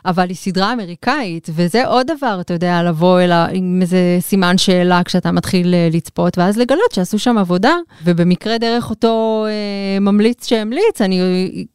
אבל 0.06 0.28
היא 0.28 0.36
סדרה 0.36 0.72
אמריקאית, 0.72 1.48
וזה 1.54 1.86
עוד 1.86 2.06
דבר, 2.06 2.38
אתה 2.40 2.54
יודע, 2.54 2.82
לבוא 2.82 3.20
אליה 3.20 3.46
עם 3.52 3.78
איזה 3.82 4.16
סימן 4.20 4.58
שאלה 4.58 5.02
כשאתה 5.04 5.32
מתחיל 5.32 5.74
אה, 5.74 5.88
לצפות, 5.92 6.38
ואז 6.38 6.56
לגלות 6.56 6.92
שעשו 6.92 7.18
שם 7.18 7.38
עבודה, 7.38 7.76
ובמקרה 8.04 8.58
דרך 8.58 8.90
אותו 8.90 9.44
אה, 9.48 10.00
ממליץ 10.00 10.46
שהמליץ, 10.46 11.00
אני 11.00 11.20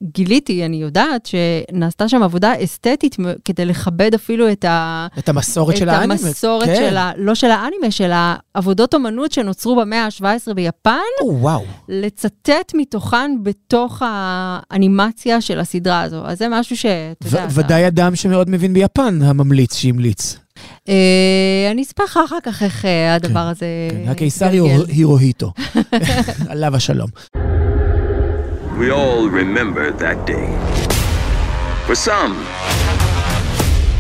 גיליתי, 0.04 0.66
אני 0.66 0.78
יודעת, 0.78 1.26
שנעשתה 1.26 2.10
שם 2.10 2.24
עבודה 2.24 2.54
אסתטית 2.64 3.16
כדי 3.46 3.66
לכבד 3.66 4.14
אפילו 4.14 4.52
את 4.52 4.66
ה... 4.66 5.08
את 5.20 5.30
המסורת 5.30 5.78
של 5.78 5.90
האנימה. 5.90 6.16
את 6.16 6.20
המסורת 6.20 6.66
כן. 6.66 6.76
של 6.76 6.98
ה... 6.98 7.12
לא 7.18 7.36
של 7.36 7.52
האנימה, 7.52 7.92
של 7.92 8.12
העבודות 8.14 8.94
אומנות 8.94 9.32
שנוצרו 9.32 9.76
במאה 9.76 10.06
ה-17 10.06 10.54
ביפן, 10.54 10.98
או, 11.22 11.38
וואו. 11.40 11.64
לצטט 11.90 12.72
מתוכן 12.74 13.32
בתוך 13.44 14.02
האנימציה 14.06 15.42
של 15.42 15.60
הסדרה 15.60 16.02
הזו. 16.02 16.26
אז 16.26 16.40
זה 16.40 16.48
משהו 16.50 16.78
שאתה 16.78 17.28
יודע... 17.28 17.48
ודאי 17.50 17.88
אדם 17.88 18.16
שמאוד 18.20 18.50
מבין 18.50 18.74
ביפן, 18.74 19.20
הממליץ 19.22 19.76
שהמליץ. 19.76 20.38
אה, 20.90 21.68
אני 21.72 21.82
אספר 21.82 22.04
לך 22.04 22.20
אחר 22.26 22.38
כך 22.44 22.64
איך 22.64 22.86
אה, 22.86 23.16
הדבר 23.16 23.40
הזה... 23.40 23.66
כן, 23.92 24.12
הקיסר. 24.12 24.50
הירוהיטו. 24.88 25.54
עליו 26.50 26.76
השלום. 26.76 27.10
We 28.80 28.92
all 28.92 29.30
remember 29.30 29.92
that 30.04 30.18
day. 30.26 30.50
For 31.88 31.96
some, 31.96 32.34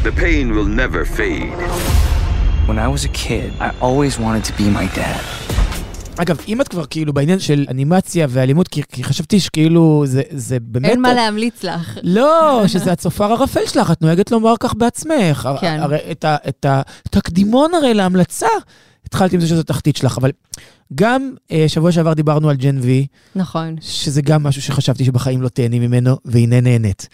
the 0.03 0.13
pain 0.23 0.45
will 0.55 0.69
never 0.83 1.01
fade. 1.17 1.59
When 2.67 2.77
I 2.85 2.87
was 2.95 3.03
a 3.05 3.13
kid, 3.25 3.49
I 3.67 3.69
always 3.87 4.13
wanted 4.23 4.43
to 4.49 4.53
be 4.61 4.67
my 4.79 4.87
dad. 5.01 5.48
אגב, 6.21 6.37
אם 6.47 6.61
את 6.61 6.67
כבר 6.67 6.85
כאילו 6.85 7.13
בעניין 7.13 7.39
של 7.39 7.65
אנימציה 7.69 8.27
ואלימות, 8.29 8.67
כי, 8.67 8.81
כי 8.91 9.03
חשבתי 9.03 9.39
שכאילו 9.39 10.03
זה, 10.05 10.21
זה 10.29 10.57
באמת... 10.61 10.89
אין 10.89 11.01
מה 11.01 11.13
להמליץ 11.13 11.63
לך. 11.63 11.97
לא, 12.03 12.61
שזה 12.67 12.91
הצופר 12.91 13.31
הרפל 13.31 13.65
שלך, 13.65 13.91
את 13.91 14.01
נוהגת 14.01 14.31
לומר 14.31 14.53
כך 14.59 14.73
בעצמך. 14.73 15.49
כן. 15.61 15.79
הרי 15.79 15.97
את, 16.11 16.25
ה, 16.25 16.35
את 16.47 16.65
התקדימון 16.69 17.73
הרי 17.73 17.93
להמלצה, 17.93 18.47
התחלתי 19.05 19.35
עם 19.35 19.41
זה 19.41 19.47
שזו 19.47 19.63
תחתית 19.63 19.97
שלך, 19.97 20.17
אבל 20.17 20.31
גם 20.95 21.33
אה, 21.51 21.65
שבוע 21.67 21.91
שעבר 21.91 22.13
דיברנו 22.13 22.49
על 22.49 22.55
ג'ן 22.55 22.77
וי, 22.81 23.07
נכון. 23.35 23.75
שזה 23.81 24.21
גם 24.21 24.43
משהו 24.43 24.61
שחשבתי 24.61 25.05
שבחיים 25.05 25.41
לא 25.41 25.49
תהני 25.49 25.79
ממנו, 25.79 26.17
והנה 26.25 26.61
נהנית. 26.61 27.07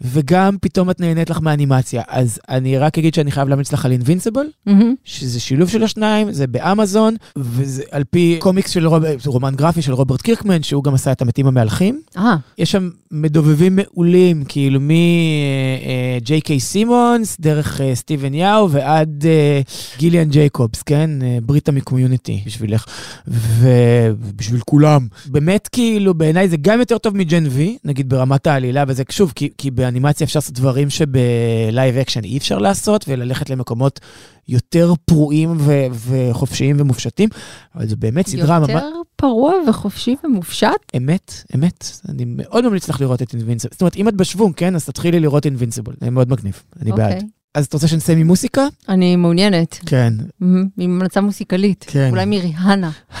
וגם 0.00 0.56
פתאום 0.60 0.90
את 0.90 1.00
נהנית 1.00 1.30
לך 1.30 1.38
מהאנימציה. 1.42 2.02
אז 2.08 2.40
אני 2.48 2.78
רק 2.78 2.98
אגיד 2.98 3.14
שאני 3.14 3.30
חייב 3.30 3.48
להמליץ 3.48 3.72
לך 3.72 3.84
על 3.84 3.92
אינבינסיבל, 3.92 4.46
מהמם. 4.66 4.94
שזה 5.04 5.40
שילוב 5.40 5.68
של 5.68 5.82
השניים, 5.82 6.32
זה 6.32 6.46
באמזון, 6.46 7.16
וזה 7.36 7.82
על 7.90 8.04
פי 8.04 8.36
קומיקס 8.40 8.70
של 8.70 8.86
רוב... 8.86 9.04
רומן 9.26 9.54
גרפי 9.54 9.82
של 9.82 9.92
רוברט 9.92 10.22
קירקמן, 10.22 10.62
שהוא 10.62 10.84
גם 10.84 10.94
עשה 10.94 11.12
את 11.12 11.22
המתים 11.22 11.46
המהלכים. 11.46 12.00
אה, 12.16 12.36
יש 12.58 12.72
שם 12.72 12.90
מדובבים 13.10 13.76
מעולים, 13.76 14.44
כאילו 14.44 14.80
מג'יי 14.80 16.40
קיי 16.40 16.60
סימונס, 16.60 17.36
דרך 17.40 17.80
אה, 17.80 17.94
סטיבן 17.94 18.34
יאו 18.34 18.70
ועד 18.70 19.24
אה, 19.26 19.60
גיליאן 19.98 20.30
ג'ייקובס, 20.30 20.82
כן? 20.82 21.10
אה, 21.22 21.38
בריטה 21.42 21.72
מ 21.72 21.79
Community 21.79 22.42
בשבילך, 22.46 22.86
ובשביל 23.28 24.60
כולם. 24.60 25.06
באמת, 25.26 25.68
כאילו, 25.72 26.14
בעיניי 26.14 26.48
זה 26.48 26.56
גם 26.56 26.78
יותר 26.80 26.98
טוב 26.98 27.16
מ 27.16 27.23
Gen 27.23 27.44
V, 27.50 27.78
נגיד 27.84 28.08
ברמת 28.08 28.46
העלילה, 28.46 28.84
וזה 28.88 29.02
שוב, 29.10 29.32
כי, 29.34 29.50
כי 29.58 29.70
באנימציה 29.70 30.24
אפשר 30.24 30.38
לעשות 30.38 30.54
דברים 30.54 30.90
שב 30.90 31.35
live 31.35 31.96
action 31.96 32.24
אי 32.24 32.38
אפשר 32.38 32.58
לעשות, 32.58 33.04
וללכת 33.08 33.50
למקומות 33.50 34.00
יותר 34.48 34.92
פרועים 35.04 35.56
ו- 35.58 35.86
וחופשיים 36.08 36.76
ומופשטים, 36.78 37.28
אבל 37.74 37.86
זו 37.86 37.96
באמת 37.96 38.26
סדרה 38.26 38.58
ממש... 38.58 38.70
יותר 38.70 38.86
פרוע 39.16 39.52
וחופשי 39.68 40.16
ומופשט? 40.24 40.68
אמת, 40.96 41.32
אמת. 41.54 41.90
אני 42.08 42.24
מאוד 42.26 42.66
ממליץ 42.66 42.88
לך 42.88 43.00
לראות 43.00 43.22
את 43.22 43.34
Invincible. 43.34 43.72
זאת 43.72 43.80
אומרת, 43.80 43.96
אם 43.96 44.08
את 44.08 44.14
בשוונג, 44.14 44.54
כן, 44.54 44.74
אז 44.74 44.84
תתחילי 44.84 45.20
לראות 45.20 45.44
Invincible. 45.44 45.94
זה 46.00 46.10
מאוד 46.10 46.30
מגניב, 46.30 46.62
אני 46.82 46.90
אוקיי. 46.90 47.08
בעד. 47.08 47.24
אז 47.54 47.66
את 47.66 47.72
רוצה 47.72 47.88
שנסיים 47.88 48.18
עם 48.18 48.26
מוסיקה? 48.26 48.66
אני 48.88 49.16
מעוניינת. 49.16 49.78
כן. 49.86 50.12
עם 50.40 50.66
המלצה 50.78 51.20
מוסיקלית. 51.20 51.84
כן. 51.88 52.10
אולי 52.10 52.24
מריהנה. 52.24 52.90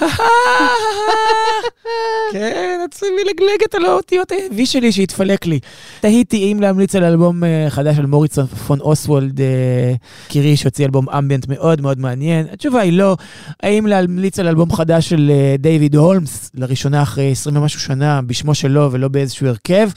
כן, 2.32 2.80
את 2.84 2.90
צריכה 2.90 3.06
מלגלגת 3.24 3.74
על 3.74 3.84
האותיות 3.84 4.32
ה-V 4.32 4.66
שלי 4.66 4.92
שהתפלק 4.92 5.46
לי. 5.46 5.60
תהיתי 6.00 6.52
אם 6.52 6.60
להמליץ 6.60 6.94
על 6.94 7.04
אלבום 7.04 7.44
אה, 7.44 7.66
חדש 7.68 7.96
של 7.96 8.06
מוריסון 8.06 8.46
פון 8.46 8.80
אוסוולד 8.80 9.40
אה, 9.40 9.94
קירי, 10.28 10.56
שהוציא 10.56 10.84
אלבום 10.84 11.08
אמביאנט 11.08 11.48
מאוד 11.48 11.80
מאוד 11.80 11.98
מעניין. 11.98 12.46
התשובה 12.52 12.80
היא 12.80 12.92
לא. 12.92 13.16
האם 13.62 13.86
להמליץ 13.86 14.38
על 14.38 14.48
אלבום 14.48 14.72
חדש 14.72 15.08
של 15.08 15.30
אה, 15.30 15.54
דיוויד 15.58 15.96
הולמס, 15.96 16.50
לראשונה 16.54 17.02
אחרי 17.02 17.32
20 17.32 17.56
ומשהו 17.56 17.80
שנה, 17.80 18.22
בשמו 18.22 18.54
שלו 18.54 18.92
ולא 18.92 19.08
באיזשהו 19.08 19.46
הרכב? 19.46 19.90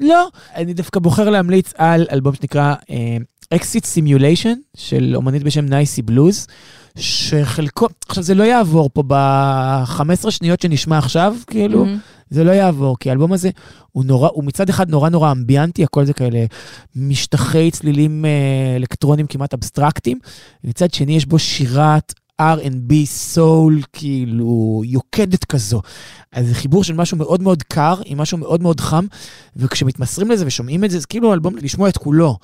לא. 0.00 0.28
אני 0.54 0.74
דווקא 0.74 1.00
בוחר 1.00 1.30
להמליץ 1.30 1.72
על 1.76 2.06
אלבום 2.12 2.34
שנקרא 2.34 2.74
Exit 3.50 3.84
Simulation, 3.84 4.54
של 4.76 5.12
אומנית 5.14 5.42
בשם 5.42 5.64
Niecy 5.64 6.02
Blues. 6.02 6.46
שחלקו, 6.98 7.86
עכשיו 8.08 8.22
זה 8.22 8.34
לא 8.34 8.42
יעבור 8.44 8.90
פה 8.92 9.02
ב-15 9.06 10.30
שניות 10.30 10.60
שנשמע 10.60 10.98
עכשיו, 10.98 11.36
כאילו, 11.46 11.84
מהמם. 11.84 11.98
זה 12.30 12.44
לא 12.44 12.50
יעבור, 12.50 12.96
כי 13.00 13.10
האלבום 13.10 13.32
הזה 13.32 13.50
הוא 13.92 14.04
נורא, 14.04 14.28
הוא 14.32 14.44
מצד 14.44 14.68
אחד 14.68 14.90
נורא 14.90 15.08
נורא 15.08 15.32
אמביאנטי, 15.32 15.84
הכל 15.84 16.04
זה 16.04 16.12
כאלה 16.12 16.44
משטחי 16.96 17.70
צלילים 17.70 18.24
אה, 18.24 18.76
אלקטרונים 18.76 19.26
כמעט 19.26 19.54
אבסטרקטיים, 19.54 20.18
ומצד 20.64 20.94
שני 20.94 21.16
יש 21.16 21.26
בו 21.26 21.38
שירת 21.38 22.12
R&B 22.42 22.94
סול, 23.04 23.82
כאילו, 23.92 24.82
יוקדת 24.84 25.44
כזו. 25.44 25.82
אז 26.36 26.46
זה 26.48 26.54
חיבור 26.54 26.84
של 26.84 26.94
משהו 26.94 27.16
מאוד 27.16 27.42
מאוד 27.42 27.62
קר 27.62 27.94
עם 28.04 28.18
משהו 28.18 28.38
מאוד 28.38 28.62
מאוד 28.62 28.80
חם, 28.80 29.06
וכשמתמסרים 29.56 30.30
לזה 30.30 30.46
ושומעים 30.46 30.84
את 30.84 30.90
זה, 30.90 30.98
זה 30.98 31.06
כאילו 31.06 31.34
אלבום 31.34 31.54
לשמוע 31.62 31.88
את 31.88 31.96
כולו. 31.96 32.36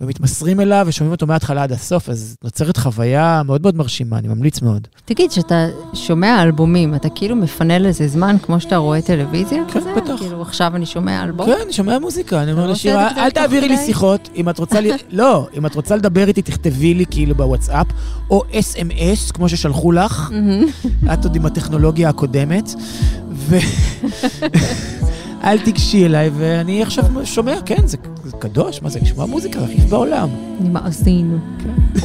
ומתמסרים 0.00 0.60
אליו 0.60 0.84
ושומעים 0.88 1.12
אותו 1.12 1.26
מההתחלה 1.26 1.62
עד 1.62 1.72
הסוף, 1.72 2.08
אז 2.08 2.36
נוצרת 2.44 2.76
חוויה 2.76 3.42
מאוד 3.44 3.62
מאוד 3.62 3.76
מרשימה, 3.76 4.18
אני 4.18 4.28
ממליץ 4.28 4.62
מאוד. 4.62 4.88
תגיד, 5.04 5.30
כשאתה 5.30 5.66
שומע 5.94 6.42
אלבומים, 6.42 6.94
אתה 6.94 7.08
כאילו 7.08 7.36
מפנה 7.36 7.78
לזה 7.78 8.08
זמן 8.08 8.36
כמו 8.42 8.60
שאתה 8.60 8.76
רואה 8.76 9.02
טלוויזיה 9.02 9.62
כן, 9.68 9.80
כזה? 9.80 9.92
בטח. 9.96 10.12
כאילו 10.18 10.42
עכשיו 10.42 10.72
אני 10.76 10.86
שומע 10.86 11.24
אלבום? 11.24 11.46
כן, 11.46 11.56
אני 11.64 11.72
שומע 11.72 11.98
מוזיקה, 11.98 12.42
אני 12.42 12.52
אומר 12.52 12.74
זה 12.74 12.98
אל 13.08 13.30
תעבירי 13.30 13.68
לי 13.68 13.76
כדי?" 13.76 13.86
שיחות, 13.86 14.28
אם 14.36 14.48
את 14.48 14.58
רוצה, 14.58 14.80
לי- 14.80 14.90
לא, 15.10 15.48
אם 15.58 15.66
את 15.66 15.74
רוצה 15.74 15.96
לדבר 15.96 16.28
איתי, 16.28 16.42
תכתבי 16.42 16.94
לי 16.94 17.04
כאילו 17.10 17.34
בוואטסאפ, 17.34 17.86
או 18.30 18.42
אס.אם.אס, 18.58 19.30
כמו 19.30 19.48
ששלחו 19.48 19.92
לך. 19.92 20.30
את 21.12 21.24
עוד 21.24 21.36
עם 21.36 21.46
הטכנולוגיה 21.46 22.08
הקודמת. 22.08 22.70
אל 25.44 25.58
תיגשי 25.58 26.06
אליי, 26.06 26.30
ואני 26.38 26.82
עכשיו 26.82 27.04
שומע, 27.24 27.60
כן, 27.66 27.86
זה 27.86 27.96
קדוש, 28.38 28.82
מה 28.82 28.88
זה, 28.88 29.00
לשמוע 29.02 29.26
מוזיקה, 29.26 29.60
הכי 29.60 29.76
בעולם. 29.76 30.28
אני 30.60 30.68
מאזין. 30.68 31.38
כן. 31.58 32.00